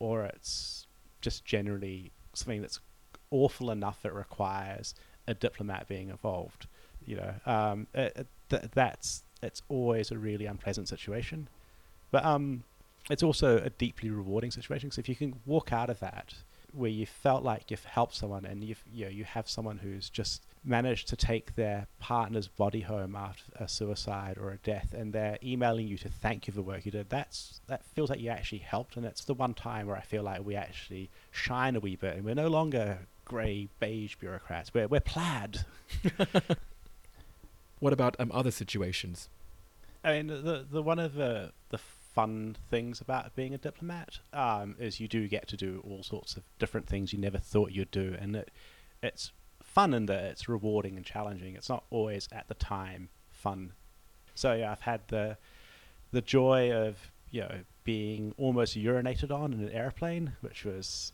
or 0.00 0.24
it's 0.24 0.88
just 1.20 1.44
generally 1.44 2.10
something 2.38 2.62
that's 2.62 2.80
awful 3.30 3.70
enough 3.70 4.02
that 4.02 4.14
requires 4.14 4.94
a 5.26 5.34
diplomat 5.34 5.88
being 5.88 6.08
involved. 6.08 6.66
You 7.04 7.16
know, 7.16 7.34
um, 7.46 7.86
it, 7.94 8.26
th- 8.48 8.64
that's 8.74 9.22
it's 9.42 9.62
always 9.68 10.10
a 10.10 10.18
really 10.18 10.46
unpleasant 10.46 10.88
situation, 10.88 11.48
but 12.10 12.24
um, 12.24 12.64
it's 13.10 13.22
also 13.22 13.58
a 13.58 13.70
deeply 13.70 14.10
rewarding 14.10 14.50
situation. 14.50 14.88
because 14.88 14.98
if 14.98 15.08
you 15.08 15.16
can 15.16 15.40
walk 15.46 15.72
out 15.72 15.90
of 15.90 16.00
that 16.00 16.34
where 16.72 16.90
you 16.90 17.06
felt 17.06 17.42
like 17.42 17.70
you've 17.70 17.84
helped 17.84 18.14
someone 18.14 18.44
and 18.44 18.62
you've 18.62 18.82
you 18.92 19.04
know 19.04 19.10
you 19.10 19.24
have 19.24 19.48
someone 19.48 19.78
who's 19.78 20.10
just 20.10 20.42
managed 20.64 21.08
to 21.08 21.16
take 21.16 21.54
their 21.54 21.86
partner's 21.98 22.48
body 22.48 22.80
home 22.80 23.16
after 23.16 23.44
a 23.56 23.68
suicide 23.68 24.36
or 24.38 24.50
a 24.50 24.58
death 24.58 24.92
and 24.92 25.12
they're 25.12 25.38
emailing 25.42 25.88
you 25.88 25.96
to 25.96 26.08
thank 26.08 26.46
you 26.46 26.52
for 26.52 26.56
the 26.56 26.62
work 26.62 26.84
you 26.84 26.92
did 26.92 27.08
that's 27.08 27.60
that 27.68 27.82
feels 27.94 28.10
like 28.10 28.20
you 28.20 28.28
actually 28.28 28.58
helped 28.58 28.96
and 28.96 29.06
it's 29.06 29.24
the 29.24 29.34
one 29.34 29.54
time 29.54 29.86
where 29.86 29.96
i 29.96 30.02
feel 30.02 30.22
like 30.22 30.44
we 30.44 30.54
actually 30.54 31.08
shine 31.30 31.74
a 31.74 31.80
wee 31.80 31.96
bit 31.96 32.16
and 32.16 32.24
we're 32.24 32.34
no 32.34 32.48
longer 32.48 32.98
grey 33.24 33.68
beige 33.78 34.16
bureaucrats. 34.16 34.72
We're, 34.72 34.88
we're 34.88 35.00
plaid. 35.00 35.66
What 37.80 37.92
about 37.92 38.16
um, 38.18 38.30
other 38.34 38.50
situations? 38.50 39.28
I 40.02 40.14
mean 40.14 40.26
the, 40.28 40.66
the 40.70 40.82
one 40.82 40.98
of 40.98 41.14
the 41.14 41.52
the 41.70 41.78
fun 42.18 42.56
things 42.68 43.00
about 43.00 43.36
being 43.36 43.54
a 43.54 43.58
diplomat 43.58 44.18
um, 44.32 44.74
is 44.80 44.98
you 44.98 45.06
do 45.06 45.28
get 45.28 45.46
to 45.46 45.56
do 45.56 45.80
all 45.88 46.02
sorts 46.02 46.36
of 46.36 46.42
different 46.58 46.84
things 46.84 47.12
you 47.12 47.18
never 47.18 47.38
thought 47.38 47.70
you'd 47.70 47.92
do, 47.92 48.16
and 48.18 48.34
it, 48.34 48.50
it's 49.00 49.30
fun 49.62 49.94
in 49.94 50.06
that 50.06 50.24
it's 50.24 50.48
rewarding 50.48 50.96
and 50.96 51.06
challenging. 51.06 51.54
It's 51.54 51.68
not 51.68 51.84
always 51.90 52.28
at 52.32 52.48
the 52.48 52.54
time 52.54 53.08
fun. 53.30 53.70
So 54.34 54.52
yeah, 54.52 54.72
I've 54.72 54.80
had 54.80 55.02
the 55.06 55.36
the 56.10 56.20
joy 56.20 56.72
of 56.72 56.96
you 57.30 57.42
know 57.42 57.60
being 57.84 58.34
almost 58.36 58.76
urinated 58.76 59.30
on 59.30 59.52
in 59.52 59.60
an 59.60 59.70
airplane, 59.70 60.32
which 60.40 60.64
was 60.64 61.12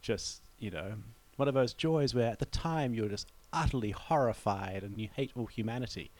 just 0.00 0.40
you 0.58 0.70
know 0.70 0.94
one 1.36 1.48
of 1.48 1.52
those 1.52 1.74
joys 1.74 2.14
where 2.14 2.30
at 2.30 2.38
the 2.38 2.46
time 2.46 2.94
you're 2.94 3.10
just 3.10 3.28
utterly 3.52 3.90
horrified 3.90 4.82
and 4.82 4.96
you 4.96 5.10
hate 5.14 5.30
all 5.36 5.44
humanity, 5.44 6.10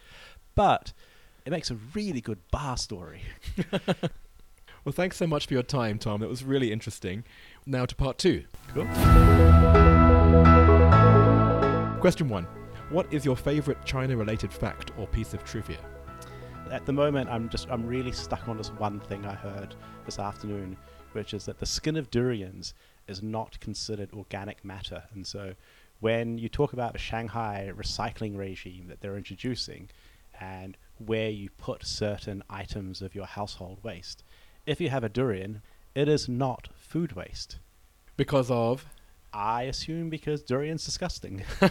but 0.55 0.93
it 1.49 1.51
makes 1.51 1.71
a 1.71 1.79
really 1.95 2.21
good 2.21 2.39
bar 2.51 2.77
story. 2.77 3.23
well, 3.73 4.93
thanks 4.93 5.17
so 5.17 5.27
much 5.27 5.47
for 5.47 5.55
your 5.55 5.63
time, 5.63 5.99
Tom. 5.99 6.23
It 6.23 6.29
was 6.29 6.45
really 6.45 6.71
interesting. 6.71 7.25
Now 7.65 7.87
to 7.87 7.95
part 7.95 8.19
two. 8.19 8.45
Cool. 8.75 8.85
Question 12.03 12.29
one 12.29 12.45
What 12.91 13.11
is 13.11 13.25
your 13.25 13.35
favorite 13.35 13.83
China 13.87 14.15
related 14.15 14.53
fact 14.53 14.91
or 14.99 15.07
piece 15.07 15.33
of 15.33 15.43
trivia? 15.43 15.79
At 16.71 16.85
the 16.85 16.93
moment, 16.93 17.31
I'm 17.31 17.49
just 17.49 17.67
I'm 17.71 17.87
really 17.87 18.13
stuck 18.13 18.47
on 18.47 18.59
this 18.59 18.69
one 18.73 19.01
thing 19.01 19.25
I 19.25 19.35
heard 19.35 19.75
this 20.05 20.19
afternoon, 20.19 20.77
which 21.13 21.33
is 21.33 21.47
that 21.47 21.59
the 21.59 21.65
skin 21.65 21.97
of 21.97 22.11
durians 22.11 22.75
is 23.07 23.23
not 23.23 23.59
considered 23.61 24.13
organic 24.13 24.63
matter, 24.67 25.03
and 25.15 25.27
so 25.27 25.55
when 26.01 26.37
you 26.37 26.51
talk 26.51 26.75
about 26.75 26.93
the 26.93 26.99
Shanghai 26.99 27.73
recycling 27.75 28.37
regime 28.37 28.89
that 28.89 29.01
they're 29.01 29.17
introducing, 29.17 29.89
and 30.41 30.77
where 31.01 31.31
you 31.31 31.51
put 31.59 31.87
certain 31.87 32.43
items 32.49 33.03
of 33.03 33.15
your 33.15 33.27
household 33.27 33.79
waste. 33.83 34.25
If 34.67 34.81
you 34.81 34.91
have 34.91 35.05
a 35.05 35.09
durian, 35.09 35.63
it 35.95 36.09
is 36.09 36.29
not 36.29 36.69
food 36.77 37.13
waste. 37.13 37.59
Because 38.17 38.51
of? 38.51 38.87
I 39.33 39.63
assume 39.63 40.11
because 40.11 40.43
durian's 40.43 40.85
disgusting. 40.85 41.45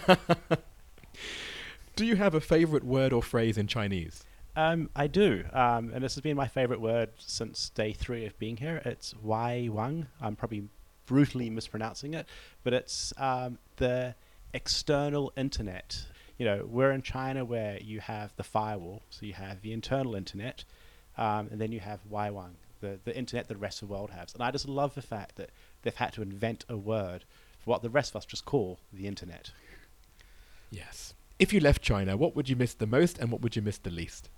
do 1.96 2.06
you 2.06 2.16
have 2.16 2.36
a 2.36 2.42
favorite 2.42 2.84
word 2.84 3.14
or 3.14 3.24
phrase 3.24 3.58
in 3.58 3.68
Chinese? 3.68 4.24
Um, 4.56 4.90
I 4.96 5.06
do, 5.06 5.44
um, 5.54 5.92
and 5.94 6.04
this 6.04 6.16
has 6.16 6.22
been 6.22 6.36
my 6.36 6.48
favorite 6.48 6.82
word 6.82 7.10
since 7.20 7.70
day 7.70 7.94
three 7.94 8.26
of 8.26 8.38
being 8.40 8.58
here. 8.58 8.82
It's 8.86 9.14
Wai 9.22 9.70
Wang. 9.72 10.08
I'm 10.20 10.36
probably 10.36 10.64
brutally 11.06 11.50
mispronouncing 11.50 12.16
it, 12.16 12.28
but 12.64 12.74
it's 12.74 13.14
um, 13.18 13.60
the 13.76 14.16
external 14.54 15.32
internet 15.38 16.08
you 16.38 16.46
know, 16.46 16.68
we're 16.70 16.92
in 16.92 17.02
China 17.02 17.44
where 17.44 17.80
you 17.82 18.00
have 18.00 18.36
the 18.36 18.44
firewall, 18.44 19.02
so 19.10 19.26
you 19.26 19.34
have 19.34 19.62
the 19.62 19.74
internal 19.74 20.16
internet, 20.16 20.64
um, 21.18 21.48
and 21.52 21.60
then 21.60 21.72
you 21.72 21.80
have 21.80 22.00
Waiwang, 22.10 22.54
the, 22.80 23.00
the 23.04 23.18
internet 23.18 23.48
the 23.48 23.58
rest 23.58 23.82
of 23.82 23.88
the 23.88 23.94
world 23.94 24.12
has. 24.12 24.34
And 24.34 24.44
I 24.44 24.52
just 24.52 24.68
love 24.68 24.94
the 24.94 25.02
fact 25.02 25.36
that 25.38 25.50
they've 25.82 25.96
had 25.96 26.14
to 26.14 26.22
invent 26.22 26.66
a 26.70 26.78
word 26.78 27.26
for 27.60 27.72
what 27.72 27.82
the 27.82 27.90
rest 27.90 28.12
of 28.12 28.18
us 28.18 28.26
just 28.26 28.46
call 28.46 28.80
the 28.94 29.08
internet. 29.08 29.52
Yes. 30.70 31.14
If 31.40 31.54
you 31.54 31.60
left 31.60 31.82
China, 31.82 32.18
what 32.18 32.36
would 32.36 32.50
you 32.50 32.56
miss 32.56 32.74
the 32.74 32.88
most 32.88 33.18
and 33.18 33.32
what 33.32 33.42
would 33.42 33.56
you 33.56 33.62
miss 33.62 33.78
the 33.78 33.90
least? 33.90 34.30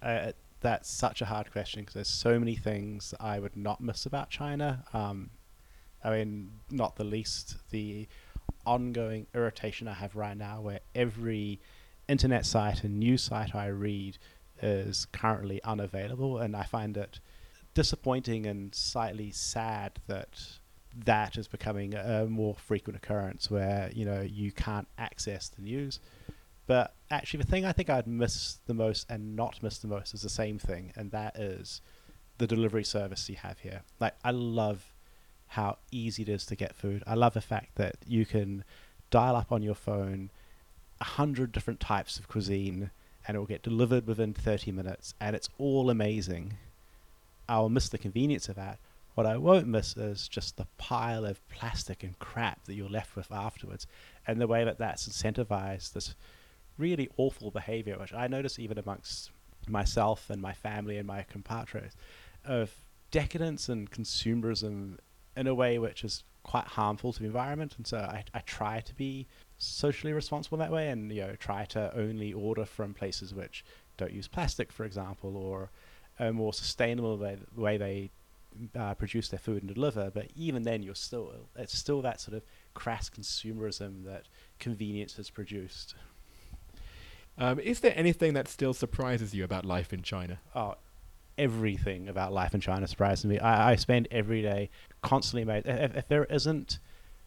Uh, 0.00 0.32
that's 0.60 0.90
such 0.90 1.20
a 1.20 1.26
hard 1.26 1.52
question 1.52 1.82
because 1.82 1.94
there's 1.94 2.08
so 2.08 2.38
many 2.38 2.56
things 2.56 3.14
I 3.20 3.38
would 3.38 3.56
not 3.56 3.80
miss 3.80 4.06
about 4.06 4.30
China. 4.30 4.84
Um, 4.92 5.30
I 6.02 6.10
mean, 6.10 6.50
not 6.70 6.96
the 6.96 7.04
least 7.04 7.56
the 7.70 8.06
ongoing 8.68 9.26
irritation 9.34 9.88
I 9.88 9.94
have 9.94 10.14
right 10.14 10.36
now 10.36 10.60
where 10.60 10.80
every 10.94 11.58
internet 12.06 12.44
site 12.44 12.84
and 12.84 12.98
news 12.98 13.22
site 13.22 13.54
I 13.54 13.68
read 13.68 14.18
is 14.60 15.06
currently 15.12 15.62
unavailable, 15.64 16.38
and 16.38 16.54
I 16.54 16.64
find 16.64 16.96
it 16.96 17.18
disappointing 17.74 18.44
and 18.46 18.74
slightly 18.74 19.30
sad 19.30 20.00
that 20.06 20.58
that 21.04 21.36
is 21.38 21.48
becoming 21.48 21.94
a 21.94 22.26
more 22.26 22.56
frequent 22.56 22.96
occurrence 22.96 23.50
where 23.50 23.90
you 23.94 24.04
know 24.04 24.20
you 24.20 24.52
can't 24.52 24.88
access 24.98 25.48
the 25.48 25.62
news. 25.62 25.98
But 26.66 26.94
actually, 27.10 27.44
the 27.44 27.50
thing 27.50 27.64
I 27.64 27.72
think 27.72 27.88
I'd 27.88 28.06
miss 28.06 28.58
the 28.66 28.74
most 28.74 29.10
and 29.10 29.34
not 29.34 29.62
miss 29.62 29.78
the 29.78 29.88
most 29.88 30.12
is 30.12 30.20
the 30.20 30.28
same 30.28 30.58
thing, 30.58 30.92
and 30.94 31.10
that 31.12 31.36
is 31.36 31.80
the 32.36 32.46
delivery 32.46 32.84
service 32.84 33.28
you 33.30 33.36
have 33.36 33.60
here. 33.60 33.82
Like 33.98 34.14
I 34.22 34.32
love 34.32 34.92
how 35.48 35.78
easy 35.90 36.22
it 36.22 36.28
is 36.28 36.46
to 36.46 36.56
get 36.56 36.74
food. 36.74 37.02
I 37.06 37.14
love 37.14 37.34
the 37.34 37.40
fact 37.40 37.76
that 37.76 37.96
you 38.06 38.26
can 38.26 38.64
dial 39.10 39.36
up 39.36 39.50
on 39.50 39.62
your 39.62 39.74
phone 39.74 40.30
a 41.00 41.04
hundred 41.04 41.52
different 41.52 41.80
types 41.80 42.18
of 42.18 42.28
cuisine 42.28 42.90
and 43.26 43.34
it 43.34 43.38
will 43.38 43.46
get 43.46 43.62
delivered 43.62 44.06
within 44.06 44.34
30 44.34 44.72
minutes 44.72 45.14
and 45.20 45.34
it's 45.34 45.48
all 45.58 45.90
amazing. 45.90 46.54
I'll 47.48 47.68
miss 47.68 47.88
the 47.88 47.98
convenience 47.98 48.48
of 48.48 48.56
that. 48.56 48.78
What 49.14 49.26
I 49.26 49.36
won't 49.36 49.66
miss 49.66 49.96
is 49.96 50.28
just 50.28 50.56
the 50.56 50.66
pile 50.76 51.24
of 51.24 51.46
plastic 51.48 52.02
and 52.02 52.18
crap 52.18 52.64
that 52.64 52.74
you're 52.74 52.88
left 52.88 53.16
with 53.16 53.32
afterwards 53.32 53.86
and 54.26 54.40
the 54.40 54.46
way 54.46 54.64
that 54.64 54.78
that's 54.78 55.08
incentivized 55.08 55.92
this 55.92 56.14
really 56.76 57.10
awful 57.16 57.50
behavior, 57.50 57.98
which 57.98 58.14
I 58.14 58.28
notice 58.28 58.58
even 58.58 58.78
amongst 58.78 59.30
myself 59.66 60.30
and 60.30 60.40
my 60.40 60.52
family 60.52 60.98
and 60.98 61.06
my 61.06 61.24
compatriots, 61.24 61.96
of 62.44 62.72
decadence 63.10 63.68
and 63.68 63.90
consumerism 63.90 64.98
in 65.38 65.46
a 65.46 65.54
way 65.54 65.78
which 65.78 66.04
is 66.04 66.24
quite 66.42 66.66
harmful 66.66 67.12
to 67.12 67.20
the 67.20 67.26
environment. 67.26 67.74
And 67.76 67.86
so 67.86 67.98
I, 67.98 68.24
I 68.34 68.40
try 68.40 68.80
to 68.80 68.94
be 68.94 69.26
socially 69.58 70.12
responsible 70.12 70.58
that 70.58 70.70
way 70.70 70.88
and 70.88 71.12
you 71.12 71.22
know 71.22 71.34
try 71.36 71.64
to 71.66 71.92
only 71.96 72.32
order 72.32 72.64
from 72.64 72.94
places 72.94 73.34
which 73.34 73.64
don't 73.96 74.12
use 74.12 74.28
plastic, 74.28 74.72
for 74.72 74.84
example, 74.84 75.36
or 75.36 75.70
a 76.18 76.32
more 76.32 76.52
sustainable 76.52 77.16
way, 77.16 77.36
way 77.56 77.76
they 77.76 78.10
uh, 78.76 78.94
produce 78.94 79.28
their 79.28 79.38
food 79.38 79.62
and 79.62 79.72
deliver. 79.72 80.10
But 80.10 80.28
even 80.34 80.62
then, 80.62 80.82
you're 80.82 80.94
still 80.94 81.32
it's 81.56 81.76
still 81.76 82.02
that 82.02 82.20
sort 82.20 82.36
of 82.36 82.42
crass 82.74 83.10
consumerism 83.10 84.04
that 84.04 84.26
convenience 84.58 85.16
has 85.16 85.30
produced. 85.30 85.94
Um, 87.36 87.60
is 87.60 87.80
there 87.80 87.92
anything 87.94 88.32
that 88.34 88.48
still 88.48 88.74
surprises 88.74 89.32
you 89.32 89.44
about 89.44 89.64
life 89.64 89.92
in 89.92 90.02
China? 90.02 90.40
Oh, 90.56 90.74
everything 91.38 92.08
about 92.08 92.32
life 92.32 92.54
in 92.54 92.60
China 92.60 92.86
surprises 92.86 93.24
me. 93.24 93.38
I, 93.38 93.72
I 93.72 93.76
spend 93.76 94.08
every 94.10 94.42
day 94.42 94.70
constantly 95.02 95.42
amazed. 95.42 95.66
If, 95.66 95.96
if 95.96 96.08
there 96.08 96.24
isn't 96.24 96.78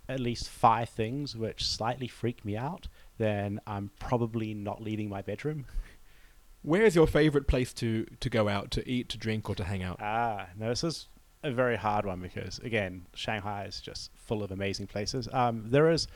at 0.10 0.20
least 0.20 0.50
five 0.50 0.90
things 0.90 1.36
which 1.36 1.66
slightly 1.66 2.08
freak 2.08 2.44
me 2.44 2.58
out, 2.58 2.88
then 3.18 3.62
I'm 3.66 3.92
probably 4.00 4.54
not 4.54 4.82
leaving 4.82 5.10
my 5.10 5.22
bedroom. 5.22 5.66
Where 6.64 6.84
is 6.84 6.96
your 6.96 7.08
favorite 7.08 7.48
place 7.48 7.74
to, 7.76 8.06
to 8.20 8.30
go 8.30 8.48
out 8.48 8.70
to 8.72 8.88
eat, 8.88 9.10
to 9.10 9.18
drink, 9.18 9.50
or 9.50 9.56
to 9.56 9.64
hang 9.64 9.82
out? 9.82 9.98
Ah, 10.00 10.48
no, 10.58 10.70
this 10.70 10.84
is 10.84 11.08
a 11.44 11.52
very 11.52 11.76
hard 11.76 12.06
one 12.06 12.20
because 12.20 12.60
again, 12.60 13.08
Shanghai 13.16 13.66
is 13.66 13.80
just 13.80 14.12
full 14.16 14.44
of 14.44 14.52
amazing 14.52 14.88
places. 14.88 15.28
Um, 15.32 15.64
there 15.66 15.90
is 15.90 16.08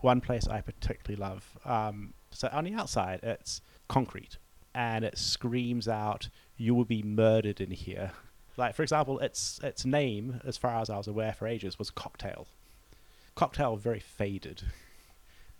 one 0.00 0.20
place 0.20 0.46
I 0.46 0.60
particularly 0.60 1.18
love. 1.18 1.58
Um, 1.64 2.12
so 2.30 2.48
on 2.52 2.64
the 2.64 2.74
outside, 2.74 3.20
it's 3.22 3.62
concrete, 3.88 4.36
and 4.74 5.04
it 5.04 5.16
screams 5.16 5.88
out 5.88 6.28
you 6.56 6.74
will 6.74 6.84
be 6.84 7.02
murdered 7.02 7.60
in 7.60 7.70
here. 7.70 8.12
Like 8.56 8.74
for 8.74 8.82
example, 8.82 9.18
its 9.18 9.60
its 9.62 9.84
name, 9.84 10.40
as 10.44 10.56
far 10.56 10.80
as 10.80 10.88
I 10.88 10.96
was 10.96 11.06
aware 11.06 11.32
for 11.32 11.46
ages, 11.46 11.78
was 11.78 11.90
Cocktail. 11.90 12.46
Cocktail 13.34 13.76
very 13.76 14.00
faded. 14.00 14.62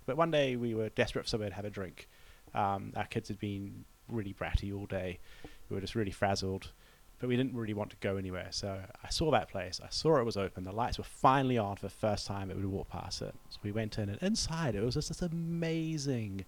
But 0.06 0.16
one 0.16 0.30
day 0.30 0.56
we 0.56 0.74
were 0.74 0.88
desperate 0.88 1.24
for 1.24 1.28
somewhere 1.28 1.50
to 1.50 1.54
have 1.54 1.64
a 1.64 1.70
drink. 1.70 2.08
Um, 2.54 2.92
our 2.96 3.04
kids 3.04 3.28
had 3.28 3.38
been 3.38 3.84
really 4.08 4.32
bratty 4.32 4.74
all 4.74 4.86
day. 4.86 5.18
We 5.68 5.74
were 5.74 5.80
just 5.80 5.94
really 5.94 6.12
frazzled, 6.12 6.70
but 7.18 7.28
we 7.28 7.36
didn't 7.36 7.54
really 7.54 7.74
want 7.74 7.90
to 7.90 7.96
go 7.96 8.16
anywhere. 8.16 8.48
So 8.50 8.80
I 9.02 9.08
saw 9.08 9.30
that 9.32 9.50
place. 9.50 9.80
I 9.84 9.88
saw 9.90 10.18
it 10.18 10.24
was 10.24 10.36
open. 10.36 10.64
The 10.64 10.72
lights 10.72 10.96
were 10.96 11.04
finally 11.04 11.58
on 11.58 11.76
for 11.76 11.86
the 11.86 11.90
first 11.90 12.26
time 12.26 12.48
that 12.48 12.56
we 12.56 12.64
walked 12.64 12.90
past 12.90 13.20
it. 13.20 13.34
So 13.50 13.58
we 13.62 13.72
went 13.72 13.98
in, 13.98 14.08
and 14.08 14.22
inside 14.22 14.74
it 14.74 14.82
was 14.82 14.94
just 14.94 15.08
this 15.08 15.22
amazing, 15.22 16.44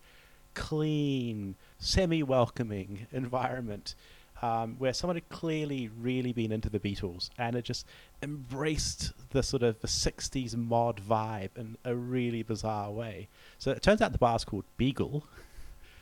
clean, 0.55 1.57
semi-welcoming 1.79 3.09
environment 3.13 3.95
um, 4.43 4.77
where 4.79 4.93
someone 4.93 5.17
had 5.17 5.29
clearly 5.29 5.91
really 6.01 6.33
been 6.33 6.53
into 6.53 6.69
the 6.69 6.79
Beatles 6.79 7.31
and 7.39 7.57
it 7.57 7.65
just 7.65 7.87
embraced 8.23 9.13
the 9.31 9.43
sort 9.43 9.63
of 9.63 9.81
the 9.81 9.89
60s 9.89 10.57
mod 10.57 11.01
vibe 11.01 11.51
in 11.57 11.77
a 11.85 11.95
really 11.95 12.43
bizarre 12.43 12.91
way. 12.91 13.29
So 13.59 13.71
it 13.71 13.83
turns 13.83 14.01
out 14.01 14.13
the 14.13 14.19
bar's 14.19 14.45
called 14.45 14.65
Beagle. 14.77 15.25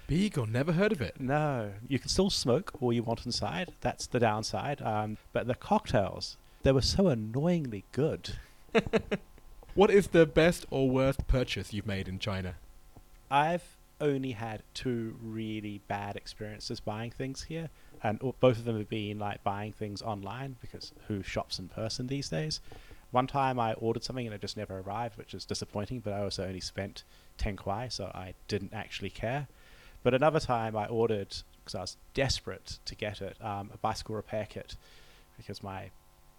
Beagle, 0.07 0.47
never 0.47 0.73
heard 0.73 0.93
of 0.93 1.01
it. 1.01 1.21
No, 1.21 1.73
you 1.89 1.99
can 1.99 2.09
still 2.09 2.31
smoke 2.31 2.73
all 2.81 2.93
you 2.93 3.03
want 3.03 3.27
inside. 3.27 3.73
That's 3.81 4.07
the 4.07 4.21
downside. 4.21 4.81
Um, 4.81 5.17
but 5.33 5.47
the 5.47 5.55
cocktails, 5.55 6.37
they 6.63 6.73
were 6.73 6.83
so 6.83 7.09
annoyingly 7.09 7.85
good. 7.93 8.35
What 9.77 9.91
is 9.91 10.07
the 10.07 10.25
best 10.25 10.65
or 10.71 10.89
worst 10.89 11.27
purchase 11.27 11.75
you've 11.75 11.87
made 11.87 12.09
in 12.09 12.19
China? 12.19 12.55
I've 13.31 13.77
only 14.01 14.33
had 14.33 14.63
two 14.73 15.19
really 15.23 15.83
bad 15.87 16.17
experiences 16.17 16.81
buying 16.81 17.11
things 17.11 17.43
here, 17.43 17.69
and 18.07 18.21
both 18.21 18.59
of 18.59 18.65
them 18.65 18.79
have 18.79 18.89
been 18.89 19.19
like 19.19 19.43
buying 19.43 19.73
things 19.73 20.01
online 20.01 20.55
because 20.61 20.93
who 21.09 21.25
shops 21.25 21.59
in 21.59 21.69
person 21.69 22.07
these 22.07 22.29
days? 22.29 22.61
One 23.11 23.27
time 23.27 23.59
I 23.59 23.73
ordered 23.75 24.05
something 24.05 24.27
and 24.27 24.35
it 24.35 24.41
just 24.41 24.57
never 24.57 24.79
arrived, 24.79 25.19
which 25.19 25.35
is 25.35 25.45
disappointing, 25.45 26.01
but 26.01 26.13
I 26.13 26.23
also 26.23 26.47
only 26.47 26.61
spent 26.61 27.03
10 27.39 27.57
kwai, 27.57 27.89
so 27.89 28.05
I 28.15 28.35
didn't 28.47 28.73
actually 28.73 29.11
care. 29.11 29.49
But 30.05 30.15
another 30.15 30.39
time 30.39 30.77
I 30.77 30.87
ordered, 30.87 31.35
because 31.59 31.75
I 31.75 31.81
was 31.81 31.97
desperate 32.15 32.79
to 32.85 32.95
get 32.95 33.21
it, 33.21 33.37
um, 33.45 33.71
a 33.75 33.79
bicycle 33.79 34.15
repair 34.15 34.47
kit 34.49 34.77
because 35.37 35.65
my 35.65 35.91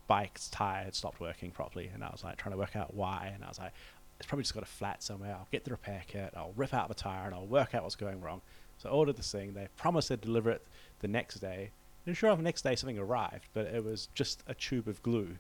bike's 0.08 0.48
tire 0.48 0.86
had 0.86 0.96
stopped 0.96 1.20
working 1.20 1.52
properly, 1.52 1.92
and 1.94 2.02
I 2.02 2.10
was 2.12 2.24
like 2.24 2.38
trying 2.38 2.54
to 2.54 2.58
work 2.58 2.78
out 2.78 2.94
why, 2.94 3.32
and 3.36 3.44
I 3.44 3.50
was 3.50 3.60
like, 3.60 3.74
it's 4.20 4.28
probably 4.28 4.44
just 4.44 4.54
got 4.54 4.64
a 4.64 4.68
flat 4.68 5.04
somewhere. 5.04 5.36
I'll 5.38 5.50
get 5.52 5.66
the 5.66 5.72
repair 5.72 6.04
kit, 6.08 6.34
I'll 6.34 6.54
rip 6.56 6.74
out 6.74 6.88
the 6.88 6.96
tire, 6.96 7.26
and 7.26 7.36
I'll 7.36 7.46
work 7.46 7.76
out 7.76 7.84
what's 7.84 7.98
going 7.98 8.22
wrong. 8.22 8.42
So 8.78 8.90
I 8.90 8.92
ordered 8.92 9.18
this 9.18 9.32
thing. 9.32 9.54
They 9.54 9.68
promised 9.76 10.10
they'd 10.10 10.22
deliver 10.22 10.52
it 10.52 10.62
the 11.00 11.08
next 11.08 11.36
day. 11.36 11.72
And 12.06 12.16
sure 12.16 12.30
enough, 12.30 12.40
the 12.40 12.44
next 12.44 12.62
day 12.62 12.76
something 12.76 12.98
arrived, 12.98 13.50
but 13.54 13.68
it 13.68 13.84
was 13.84 14.08
just 14.14 14.44
a 14.48 14.54
tube 14.54 14.88
of 14.88 15.02
glue. 15.04 15.38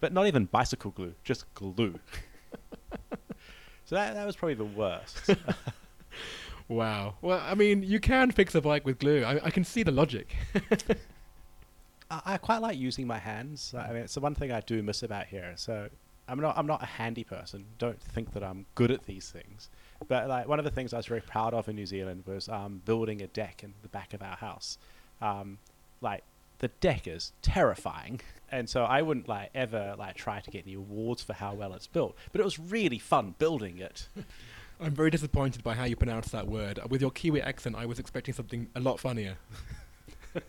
But 0.00 0.12
not 0.12 0.26
even 0.26 0.46
bicycle 0.46 0.90
glue, 0.90 1.14
just 1.24 1.52
glue. 1.54 1.98
so 3.84 3.94
that, 3.94 4.14
that 4.14 4.26
was 4.26 4.36
probably 4.36 4.54
the 4.54 4.64
worst. 4.64 5.30
Wow. 6.68 7.14
Well, 7.20 7.42
I 7.44 7.54
mean, 7.54 7.82
you 7.82 8.00
can 8.00 8.30
fix 8.30 8.54
a 8.54 8.60
bike 8.60 8.86
with 8.86 8.98
glue. 8.98 9.24
I, 9.24 9.46
I 9.46 9.50
can 9.50 9.64
see 9.64 9.82
the 9.82 9.92
logic. 9.92 10.34
I, 12.10 12.22
I 12.24 12.36
quite 12.38 12.62
like 12.62 12.78
using 12.78 13.06
my 13.06 13.18
hands. 13.18 13.74
I 13.76 13.88
mean, 13.88 14.02
it's 14.02 14.14
the 14.14 14.20
one 14.20 14.34
thing 14.34 14.50
I 14.52 14.60
do 14.60 14.82
miss 14.82 15.02
about 15.02 15.26
here. 15.26 15.52
So 15.56 15.88
I'm 16.28 16.40
not 16.40 16.56
I'm 16.56 16.66
not 16.66 16.82
a 16.82 16.86
handy 16.86 17.24
person. 17.24 17.66
Don't 17.78 18.00
think 18.00 18.32
that 18.32 18.42
I'm 18.42 18.66
good 18.74 18.90
at 18.90 19.04
these 19.04 19.30
things. 19.30 19.68
But 20.08 20.28
like 20.28 20.48
one 20.48 20.58
of 20.58 20.64
the 20.64 20.70
things 20.70 20.92
I 20.92 20.96
was 20.96 21.06
very 21.06 21.20
proud 21.20 21.54
of 21.54 21.68
in 21.68 21.76
New 21.76 21.86
Zealand 21.86 22.24
was 22.26 22.48
um, 22.48 22.82
building 22.84 23.22
a 23.22 23.26
deck 23.26 23.62
in 23.62 23.74
the 23.82 23.88
back 23.88 24.14
of 24.14 24.22
our 24.22 24.36
house. 24.36 24.78
Um, 25.20 25.58
like 26.00 26.22
the 26.58 26.68
deck 26.68 27.06
is 27.06 27.32
terrifying, 27.42 28.20
and 28.50 28.68
so 28.68 28.84
I 28.84 29.02
wouldn't 29.02 29.28
like 29.28 29.50
ever 29.54 29.94
like 29.98 30.16
try 30.16 30.40
to 30.40 30.50
get 30.50 30.64
any 30.64 30.74
awards 30.74 31.22
for 31.22 31.32
how 31.32 31.54
well 31.54 31.74
it's 31.74 31.86
built. 31.86 32.16
But 32.32 32.40
it 32.40 32.44
was 32.44 32.58
really 32.58 32.98
fun 32.98 33.34
building 33.38 33.78
it. 33.78 34.08
I'm 34.80 34.94
very 34.94 35.10
disappointed 35.10 35.62
by 35.62 35.74
how 35.74 35.84
you 35.84 35.94
pronounce 35.94 36.30
that 36.30 36.48
word. 36.48 36.80
With 36.88 37.00
your 37.00 37.12
Kiwi 37.12 37.40
accent, 37.40 37.76
I 37.76 37.86
was 37.86 38.00
expecting 38.00 38.34
something 38.34 38.68
a 38.74 38.80
lot 38.80 38.98
funnier. 38.98 39.36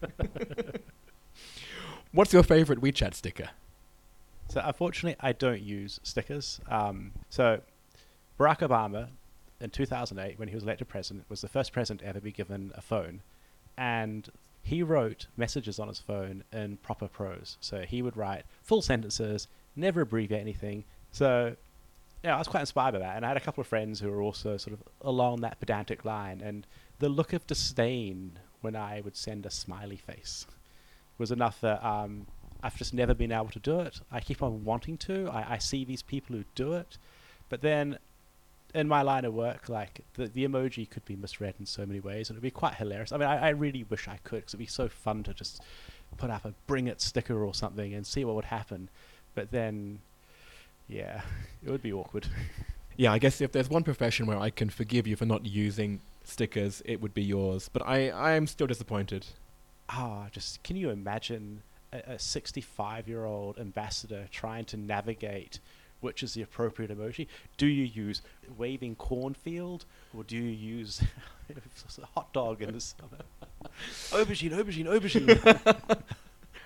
What's 2.12 2.34
your 2.34 2.42
favorite 2.42 2.82
WeChat 2.82 3.14
sticker? 3.14 3.50
So 4.50 4.62
unfortunately, 4.64 5.18
I 5.20 5.34
don't 5.34 5.62
use 5.62 6.00
stickers. 6.04 6.60
Um, 6.68 7.12
so 7.30 7.62
Barack 8.40 8.60
Obama, 8.60 9.10
in 9.64 9.70
2008, 9.70 10.38
when 10.38 10.50
he 10.50 10.56
was 10.56 10.64
elected 10.64 10.90
president, 10.90 11.26
was 11.30 11.42
the 11.42 11.48
first 11.48 11.72
president 11.72 12.02
to 12.02 12.08
ever 12.08 12.20
be 12.20 12.32
given 12.32 12.72
a 12.76 12.82
phone, 12.82 13.22
and 13.78 14.30
he 14.62 14.84
wrote 14.84 15.28
messages 15.38 15.80
on 15.80 15.88
his 15.88 16.00
phone 16.00 16.44
in 16.52 16.78
proper 16.78 17.08
prose. 17.08 17.58
So 17.62 17.82
he 17.82 18.02
would 18.02 18.18
write 18.18 18.44
full 18.62 18.82
sentences, 18.82 19.48
never 19.76 20.02
abbreviate 20.02 20.42
anything. 20.42 20.84
So 21.12 21.56
yeah, 22.24 22.36
I 22.36 22.38
was 22.38 22.48
quite 22.48 22.62
inspired 22.62 22.92
by 22.92 23.00
that, 23.00 23.16
and 23.16 23.26
I 23.26 23.30
had 23.30 23.38
a 23.38 23.42
couple 23.42 23.62
of 23.62 23.68
friends 23.68 24.00
who 24.00 24.10
were 24.12 24.22
also 24.22 24.58
sort 24.58 24.74
of 24.74 24.84
along 25.02 25.42
that 25.42 25.60
pedantic 25.60 26.06
line, 26.06 26.42
and 26.42 26.68
the 27.00 27.10
look 27.10 27.34
of 27.34 27.48
disdain 27.48 28.40
when 28.62 28.76
I 28.76 29.02
would 29.02 29.16
send 29.16 29.46
a 29.46 29.50
smiley 29.50 29.98
face 29.98 30.46
was 31.18 31.32
enough 31.32 31.60
that 31.62 31.86
um, 31.86 32.28
I've 32.62 32.78
just 32.78 32.94
never 32.94 33.14
been 33.14 33.32
able 33.32 33.50
to 33.50 33.60
do 33.60 33.80
it. 33.80 34.02
I 34.12 34.20
keep 34.20 34.42
on 34.42 34.64
wanting 34.66 34.98
to. 35.00 35.30
I, 35.30 35.54
I 35.56 35.58
see 35.58 35.86
these 35.86 36.02
people 36.02 36.36
who 36.36 36.44
do 36.56 36.74
it, 36.74 36.98
but 37.50 37.62
then 37.62 37.98
in 38.74 38.88
my 38.88 39.02
line 39.02 39.26
of 39.26 39.34
work, 39.34 39.70
like 39.70 40.02
the, 40.16 40.28
the 40.28 40.48
emoji 40.48 40.90
could 40.90 41.06
be 41.06 41.16
misread 41.16 41.56
in 41.60 41.66
so 41.66 41.86
many 41.86 42.00
ways, 42.00 42.30
and 42.30 42.36
it'd 42.36 42.44
be 42.44 42.52
quite 42.52 42.76
hilarious. 42.76 43.12
I 43.12 43.18
mean, 43.18 43.28
I, 43.28 43.48
I 43.48 43.50
really 43.50 43.84
wish 43.84 44.08
I 44.08 44.18
could, 44.24 44.38
because 44.38 44.52
it'd 44.52 44.60
be 44.60 44.66
so 44.66 44.88
fun 44.88 45.24
to 45.24 45.34
just 45.34 45.62
put 46.18 46.30
up 46.30 46.46
a 46.46 46.54
bring 46.68 46.88
it 46.88 47.02
sticker 47.02 47.44
or 47.44 47.54
something 47.54 47.94
and 47.94 48.06
see 48.06 48.26
what 48.26 48.36
would 48.36 48.46
happen. 48.46 48.90
But 49.36 49.52
then, 49.52 50.00
yeah, 50.88 51.22
it 51.66 51.70
would 51.70 51.84
be 51.84 51.94
awkward. 51.94 52.28
Yeah, 52.96 53.12
I 53.12 53.18
guess 53.18 53.42
if 53.42 53.52
there's 53.52 53.72
one 53.72 53.82
profession 53.82 54.28
where 54.28 54.38
I 54.38 54.52
can 54.52 54.70
forgive 54.70 55.08
you 55.08 55.16
for 55.16 55.26
not 55.26 55.48
using 55.48 56.00
stickers, 56.24 56.84
it 56.86 57.02
would 57.02 57.12
be 57.12 57.24
yours. 57.24 57.68
But 57.68 57.82
I, 57.88 58.10
I 58.10 58.34
am 58.34 58.46
still 58.46 58.68
disappointed. 58.68 59.26
Ah, 59.90 60.28
just 60.32 60.62
can 60.62 60.76
you 60.76 60.92
imagine 60.92 61.64
a 61.92 62.20
65 62.20 63.08
year 63.08 63.26
old 63.26 63.60
ambassador 63.60 64.28
trying 64.32 64.66
to 64.66 64.78
navigate 64.78 65.60
which 66.04 66.22
is 66.22 66.34
the 66.34 66.42
appropriate 66.42 66.92
emoji? 66.96 67.28
Do 67.58 67.66
you 67.66 67.86
use 67.86 68.22
waving 68.58 68.96
cornfield 68.96 69.86
or 70.16 70.24
do 70.24 70.36
you 70.36 70.44
use 70.44 71.02
a 71.50 72.06
hot 72.16 72.32
dog 72.34 72.62
in 72.62 72.74
the 72.74 72.82
summer? 72.82 73.18
aubergine, 74.12 74.52
aubergine, 74.52 74.88
aubergine. 74.88 76.02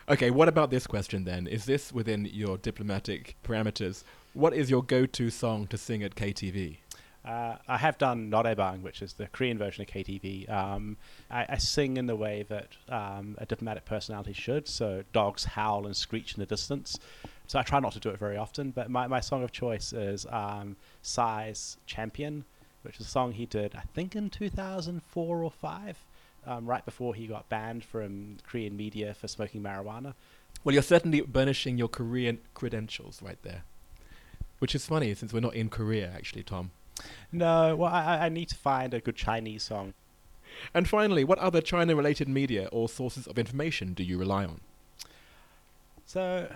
Okay, 0.09 0.31
what 0.31 0.47
about 0.47 0.71
this 0.71 0.87
question 0.87 1.25
then? 1.25 1.47
Is 1.47 1.65
this 1.65 1.91
within 1.91 2.29
your 2.31 2.57
diplomatic 2.57 3.35
parameters? 3.43 4.05
What 4.33 4.53
is 4.53 4.69
your 4.69 4.81
go-to 4.81 5.29
song 5.29 5.67
to 5.67 5.77
sing 5.77 6.01
at 6.01 6.15
KTV? 6.15 6.77
Uh, 7.27 7.57
I 7.67 7.77
have 7.77 7.97
done 7.97 8.31
Noraebang, 8.31 8.83
which 8.83 9.01
is 9.01 9.13
the 9.13 9.27
Korean 9.27 9.57
version 9.57 9.81
of 9.81 9.89
KTV. 9.89 10.49
Um, 10.49 10.95
I, 11.29 11.45
I, 11.49 11.57
sing 11.57 11.97
in 11.97 12.07
the 12.07 12.15
way 12.15 12.45
that 12.47 12.69
um, 12.87 13.35
a 13.37 13.45
diplomatic 13.45 13.83
personality 13.83 14.31
should, 14.31 14.65
so 14.65 15.03
dogs 15.11 15.43
howl 15.43 15.85
and 15.85 15.95
screech 15.95 16.35
in 16.35 16.39
the 16.39 16.45
distance. 16.45 16.97
So 17.47 17.59
I 17.59 17.63
try 17.63 17.81
not 17.81 17.91
to 17.93 17.99
do 17.99 18.09
it 18.09 18.17
very 18.17 18.37
often, 18.37 18.71
but 18.71 18.89
my, 18.89 19.07
my 19.07 19.19
song 19.19 19.43
of 19.43 19.51
choice 19.51 19.91
is 19.91 20.25
um, 20.29 20.77
Psy's 21.01 21.77
Champion, 21.85 22.45
which 22.83 22.97
is 22.97 23.07
a 23.07 23.09
song 23.09 23.33
he 23.33 23.45
did, 23.45 23.75
I 23.75 23.83
think, 23.93 24.15
in 24.15 24.29
2004 24.29 25.43
or 25.43 25.51
5, 25.51 26.05
um, 26.45 26.65
right 26.65 26.85
before 26.85 27.13
he 27.13 27.27
got 27.27 27.49
banned 27.49 27.83
from 27.83 28.37
Korean 28.47 28.77
media 28.77 29.13
for 29.13 29.27
smoking 29.27 29.61
marijuana. 29.61 30.13
Well, 30.63 30.73
you're 30.73 30.81
certainly 30.81 31.19
burnishing 31.19 31.77
your 31.77 31.89
Korean 31.89 32.39
credentials 32.53 33.21
right 33.21 33.41
there. 33.43 33.63
Which 34.59 34.73
is 34.73 34.85
funny, 34.85 35.13
since 35.13 35.33
we're 35.33 35.41
not 35.41 35.55
in 35.55 35.67
Korea, 35.67 36.09
actually, 36.15 36.43
Tom. 36.43 36.71
No, 37.31 37.75
well, 37.75 37.91
I, 37.91 38.25
I 38.25 38.29
need 38.29 38.49
to 38.49 38.55
find 38.55 38.93
a 38.93 38.99
good 38.99 39.15
Chinese 39.15 39.63
song. 39.63 39.93
And 40.73 40.87
finally, 40.87 41.23
what 41.23 41.37
other 41.39 41.61
China 41.61 41.95
related 41.95 42.27
media 42.27 42.67
or 42.71 42.89
sources 42.89 43.27
of 43.27 43.37
information 43.37 43.93
do 43.93 44.03
you 44.03 44.17
rely 44.17 44.45
on? 44.45 44.61
So, 46.05 46.51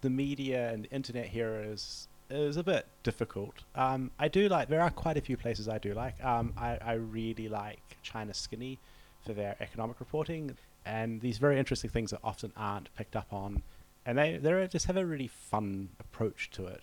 the 0.00 0.10
media 0.10 0.70
and 0.70 0.84
the 0.84 0.90
internet 0.90 1.26
here 1.26 1.62
is 1.66 2.08
is 2.30 2.56
a 2.56 2.62
bit 2.62 2.86
difficult. 3.02 3.64
Um, 3.74 4.10
I 4.18 4.28
do 4.28 4.48
like 4.48 4.68
there 4.68 4.80
are 4.80 4.90
quite 4.90 5.18
a 5.18 5.20
few 5.20 5.36
places 5.36 5.68
I 5.68 5.78
do 5.78 5.92
like. 5.92 6.22
Um, 6.24 6.54
I, 6.56 6.78
I 6.80 6.92
really 6.94 7.48
like 7.48 7.82
China 8.02 8.32
Skinny 8.32 8.78
for 9.24 9.34
their 9.34 9.56
economic 9.60 10.00
reporting 10.00 10.56
and 10.84 11.20
these 11.20 11.38
very 11.38 11.58
interesting 11.58 11.90
things 11.90 12.10
that 12.10 12.20
often 12.24 12.52
aren't 12.56 12.94
picked 12.96 13.16
up 13.16 13.32
on, 13.32 13.62
and 14.04 14.18
they 14.18 14.36
they 14.36 14.66
just 14.68 14.86
have 14.86 14.96
a 14.96 15.06
really 15.06 15.28
fun 15.28 15.90
approach 16.00 16.50
to 16.52 16.66
it. 16.66 16.82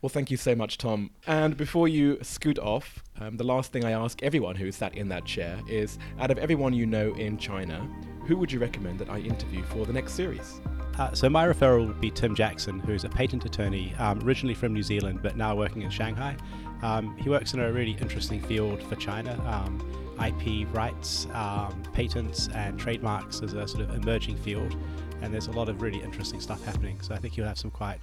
Well, 0.00 0.10
thank 0.10 0.30
you 0.30 0.36
so 0.36 0.54
much, 0.54 0.78
Tom. 0.78 1.10
And 1.26 1.56
before 1.56 1.88
you 1.88 2.18
scoot 2.22 2.58
off, 2.60 3.02
um, 3.20 3.36
the 3.36 3.44
last 3.44 3.72
thing 3.72 3.84
I 3.84 3.90
ask 3.90 4.22
everyone 4.22 4.54
who 4.54 4.70
sat 4.70 4.94
in 4.96 5.08
that 5.08 5.24
chair 5.24 5.58
is 5.68 5.98
out 6.20 6.30
of 6.30 6.38
everyone 6.38 6.72
you 6.72 6.86
know 6.86 7.12
in 7.14 7.36
China, 7.36 7.80
who 8.24 8.36
would 8.36 8.52
you 8.52 8.60
recommend 8.60 9.00
that 9.00 9.10
I 9.10 9.18
interview 9.18 9.64
for 9.64 9.86
the 9.86 9.92
next 9.92 10.12
series? 10.12 10.60
Uh, 10.96 11.12
so, 11.14 11.28
my 11.28 11.46
referral 11.46 11.86
would 11.88 12.00
be 12.00 12.10
Tim 12.10 12.34
Jackson, 12.34 12.78
who's 12.78 13.04
a 13.04 13.08
patent 13.08 13.44
attorney, 13.44 13.92
um, 13.98 14.20
originally 14.22 14.54
from 14.54 14.72
New 14.72 14.82
Zealand, 14.82 15.20
but 15.22 15.36
now 15.36 15.56
working 15.56 15.82
in 15.82 15.90
Shanghai. 15.90 16.36
Um, 16.82 17.16
he 17.16 17.28
works 17.28 17.54
in 17.54 17.60
a 17.60 17.72
really 17.72 17.92
interesting 18.00 18.40
field 18.42 18.80
for 18.84 18.94
China. 18.96 19.32
Um, 19.46 19.84
IP 20.24 20.72
rights, 20.74 21.26
um, 21.32 21.82
patents, 21.92 22.48
and 22.48 22.78
trademarks 22.78 23.40
as 23.42 23.52
a 23.52 23.66
sort 23.66 23.82
of 23.82 23.94
emerging 23.94 24.36
field, 24.36 24.76
and 25.22 25.32
there's 25.32 25.46
a 25.46 25.52
lot 25.52 25.68
of 25.68 25.82
really 25.82 26.02
interesting 26.02 26.40
stuff 26.40 26.64
happening. 26.64 27.00
So, 27.00 27.14
I 27.14 27.18
think 27.18 27.36
you'll 27.36 27.48
have 27.48 27.58
some 27.58 27.70
quite 27.70 27.98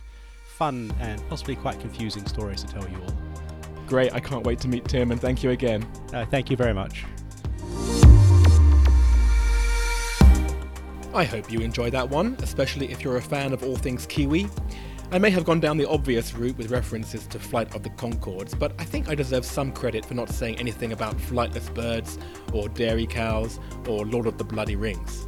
fun 0.56 0.94
and 1.00 1.22
possibly 1.30 1.56
quite 1.56 1.80
confusing 1.80 2.26
stories 2.26 2.64
to 2.64 2.68
tell 2.68 2.88
you 2.88 2.98
all. 3.02 3.14
Great, 3.88 4.14
I 4.14 4.20
can't 4.20 4.46
wait 4.46 4.60
to 4.62 4.68
meet 4.68 4.86
Tim, 4.86 5.12
and 5.12 5.20
thank 5.20 5.44
you 5.44 5.52
again. 5.52 5.86
Uh, 6.14 6.26
thank 6.26 6.50
you 6.50 6.58
very 6.58 6.74
much. 6.74 7.04
I 11.14 11.24
hope 11.24 11.52
you 11.52 11.60
enjoyed 11.60 11.94
that 11.94 12.10
one, 12.10 12.36
especially 12.42 12.92
if 12.92 13.04
you're 13.04 13.18
a 13.18 13.22
fan 13.22 13.54
of 13.54 13.64
all 13.64 13.76
things 13.76 14.06
Kiwi. 14.06 14.48
I 15.12 15.20
may 15.20 15.30
have 15.30 15.46
gone 15.46 15.60
down 15.60 15.78
the 15.78 15.88
obvious 15.88 16.34
route 16.34 16.58
with 16.58 16.72
references 16.72 17.28
to 17.28 17.40
Flight 17.40 17.74
of 17.76 17.84
the 17.84 17.90
Conchords, 17.92 18.58
but 18.58 18.74
I 18.80 18.84
think 18.84 19.08
I 19.08 19.16
deserve 19.16 19.46
some 19.46 19.72
credit 19.72 20.04
for 20.04 20.14
not 20.14 20.30
saying 20.30 20.60
anything 20.60 20.94
about 20.94 21.18
flightless 21.18 21.74
birds, 21.74 22.18
or 22.52 22.68
dairy 22.70 23.06
cows, 23.06 23.60
or 23.88 24.06
Lord 24.06 24.26
of 24.26 24.38
the 24.38 24.44
Bloody 24.44 24.76
Rings. 24.76 25.28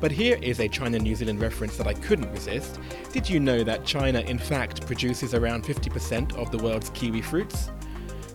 But 0.00 0.10
here 0.10 0.38
is 0.40 0.60
a 0.60 0.68
China 0.68 0.98
New 0.98 1.14
Zealand 1.14 1.40
reference 1.40 1.76
that 1.76 1.86
I 1.86 1.92
couldn't 1.92 2.32
resist. 2.32 2.80
Did 3.12 3.28
you 3.28 3.38
know 3.38 3.62
that 3.62 3.84
China, 3.84 4.20
in 4.20 4.38
fact, 4.38 4.86
produces 4.86 5.34
around 5.34 5.64
50% 5.64 6.36
of 6.36 6.50
the 6.50 6.58
world's 6.58 6.90
kiwi 6.90 7.20
fruits? 7.20 7.70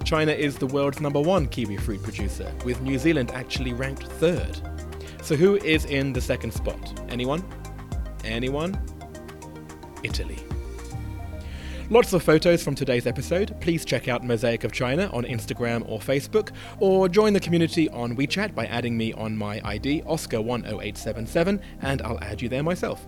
China 0.04 0.32
is 0.32 0.58
the 0.58 0.68
world's 0.68 1.02
number 1.02 1.20
one 1.20 1.48
kiwi 1.48 1.78
fruit 1.78 2.04
producer, 2.04 2.54
with 2.64 2.80
New 2.82 3.00
Zealand 3.00 3.32
actually 3.32 3.74
ranked 3.74 4.04
third. 4.04 4.62
So, 5.24 5.36
who 5.36 5.56
is 5.56 5.86
in 5.86 6.14
the 6.14 6.22
second 6.22 6.52
spot? 6.52 7.02
Anyone? 7.10 7.44
Anyone? 8.24 8.80
Italy. 10.04 10.38
Lots 11.92 12.14
of 12.14 12.24
photos 12.24 12.64
from 12.64 12.74
today's 12.74 13.06
episode. 13.06 13.56
Please 13.62 13.86
check 13.86 14.08
out 14.08 14.24
Mosaic 14.24 14.64
of 14.64 14.72
China 14.72 15.08
on 15.14 15.24
Instagram 15.24 15.88
or 15.88 16.00
Facebook, 16.00 16.50
or 16.80 17.08
join 17.08 17.32
the 17.32 17.40
community 17.40 17.88
on 17.90 18.18
WeChat 18.18 18.56
by 18.56 18.66
adding 18.66 18.98
me 18.98 19.14
on 19.14 19.38
my 19.38 19.62
ID, 19.64 20.02
Oscar10877, 20.02 21.62
and 21.84 22.02
I'll 22.02 22.20
add 22.24 22.42
you 22.42 22.50
there 22.50 22.64
myself. 22.64 23.06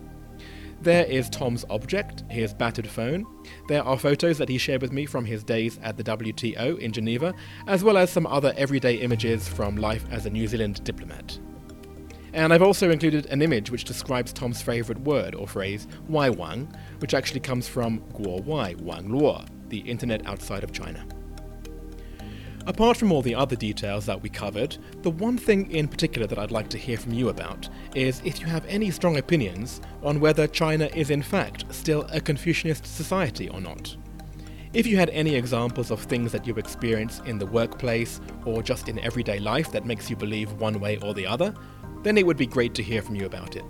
There 0.80 1.06
is 1.06 1.28
Tom's 1.28 1.66
object, 1.72 2.24
his 2.30 2.54
battered 2.54 2.88
phone. 2.88 3.26
There 3.68 3.84
are 3.84 3.98
photos 3.98 4.38
that 4.38 4.48
he 4.48 4.60
shared 4.60 4.84
with 4.84 4.92
me 4.92 5.08
from 5.08 5.26
his 5.26 5.44
days 5.44 5.80
at 5.82 5.98
the 5.98 6.04
WTO 6.04 6.78
in 6.78 6.92
Geneva, 6.92 7.34
as 7.66 7.84
well 7.84 7.98
as 7.98 8.12
some 8.12 8.28
other 8.28 8.54
everyday 8.58 8.98
images 8.98 9.48
from 9.48 9.78
life 9.78 10.06
as 10.12 10.28
a 10.28 10.30
New 10.30 10.46
Zealand 10.46 10.84
diplomat. 10.84 11.40
And 12.38 12.54
I've 12.54 12.62
also 12.62 12.91
included 12.91 13.26
an 13.26 13.41
image 13.41 13.71
which 13.71 13.84
describes 13.84 14.32
Tom's 14.32 14.62
favourite 14.62 15.02
word 15.02 15.34
or 15.34 15.47
phrase, 15.47 15.88
Wai 16.08 16.30
Wang, 16.30 16.71
which 17.00 17.15
actually 17.15 17.39
comes 17.39 17.67
from 17.67 18.00
Guo 18.13 18.43
Wai 18.43 18.76
Wang 18.78 19.10
Luo, 19.10 19.43
the 19.69 19.80
internet 19.80 20.23
outside 20.28 20.63
of 20.63 20.71
China. 20.71 21.04
Apart 22.67 22.95
from 22.95 23.12
all 23.12 23.23
the 23.23 23.34
other 23.34 23.56
details 23.56 24.06
that 24.06 24.21
we 24.21 24.30
covered, 24.30 24.78
the 25.02 25.10
one 25.10 25.36
thing 25.36 25.71
in 25.71 25.88
particular 25.88 26.28
that 26.28 26.38
I'd 26.38 26.52
like 26.52 26.69
to 26.69 26.78
hear 26.78 26.97
from 26.97 27.13
you 27.13 27.30
about 27.30 27.69
is 27.95 28.21
if 28.23 28.39
you 28.39 28.45
have 28.45 28.65
any 28.67 28.91
strong 28.91 29.17
opinions 29.17 29.82
on 30.04 30.19
whether 30.19 30.45
China 30.45 30.91
is 30.93 31.10
in 31.10 31.23
fact 31.23 31.65
still 31.73 32.06
a 32.12 32.21
Confucianist 32.21 32.86
society 32.86 33.50
or 33.50 33.60
not. 33.60 33.97
If 34.73 34.86
you 34.86 34.95
had 34.95 35.10
any 35.10 35.34
examples 35.34 35.89
of 35.89 36.02
things 36.02 36.32
that 36.34 36.45
you 36.45 36.54
experience 36.58 37.19
in 37.26 37.39
the 37.39 37.47
workplace 37.47 38.21
or 38.45 38.62
just 38.62 38.89
in 38.89 39.00
everyday 39.00 39.39
life 39.39 39.71
that 39.71 39.86
makes 39.88 40.08
you 40.08 40.15
believe 40.15 40.52
one 40.54 40.80
way 40.80 40.97
or 40.97 41.15
the 41.15 41.26
other, 41.26 41.52
then 42.08 42.17
it 42.17 42.26
would 42.26 42.38
be 42.38 42.48
great 42.48 42.74
to 42.76 42.82
hear 42.82 43.02
from 43.02 43.15
you 43.15 43.26
about 43.26 43.56
it. 43.56 43.65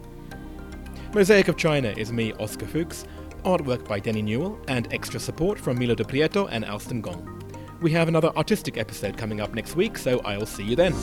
Mosaic 1.13 1.47
of 1.47 1.58
China 1.58 1.89
is 1.97 2.12
me, 2.12 2.34
Oscar 2.34 2.67
Fuchs, 2.67 3.06
artwork 3.43 3.88
by 3.88 4.00
Denny 4.00 4.21
Newell, 4.21 4.60
and 4.67 4.93
extra 4.93 5.19
support 5.19 5.60
from 5.60 5.80
Milo 5.80 5.95
de 5.95 6.04
Prieto 6.04 6.47
and 6.52 6.63
Alston 6.63 7.02
Gong. 7.02 7.34
We 7.82 7.91
have 7.91 8.08
another 8.08 8.32
artistic 8.38 8.78
episode 8.78 9.17
coming 9.17 9.41
up 9.41 9.54
next 9.54 9.76
week, 9.76 9.97
so 9.97 10.19
I'll 10.19 10.45
see 10.45 10.63
you 10.63 10.76
then. 10.76 10.93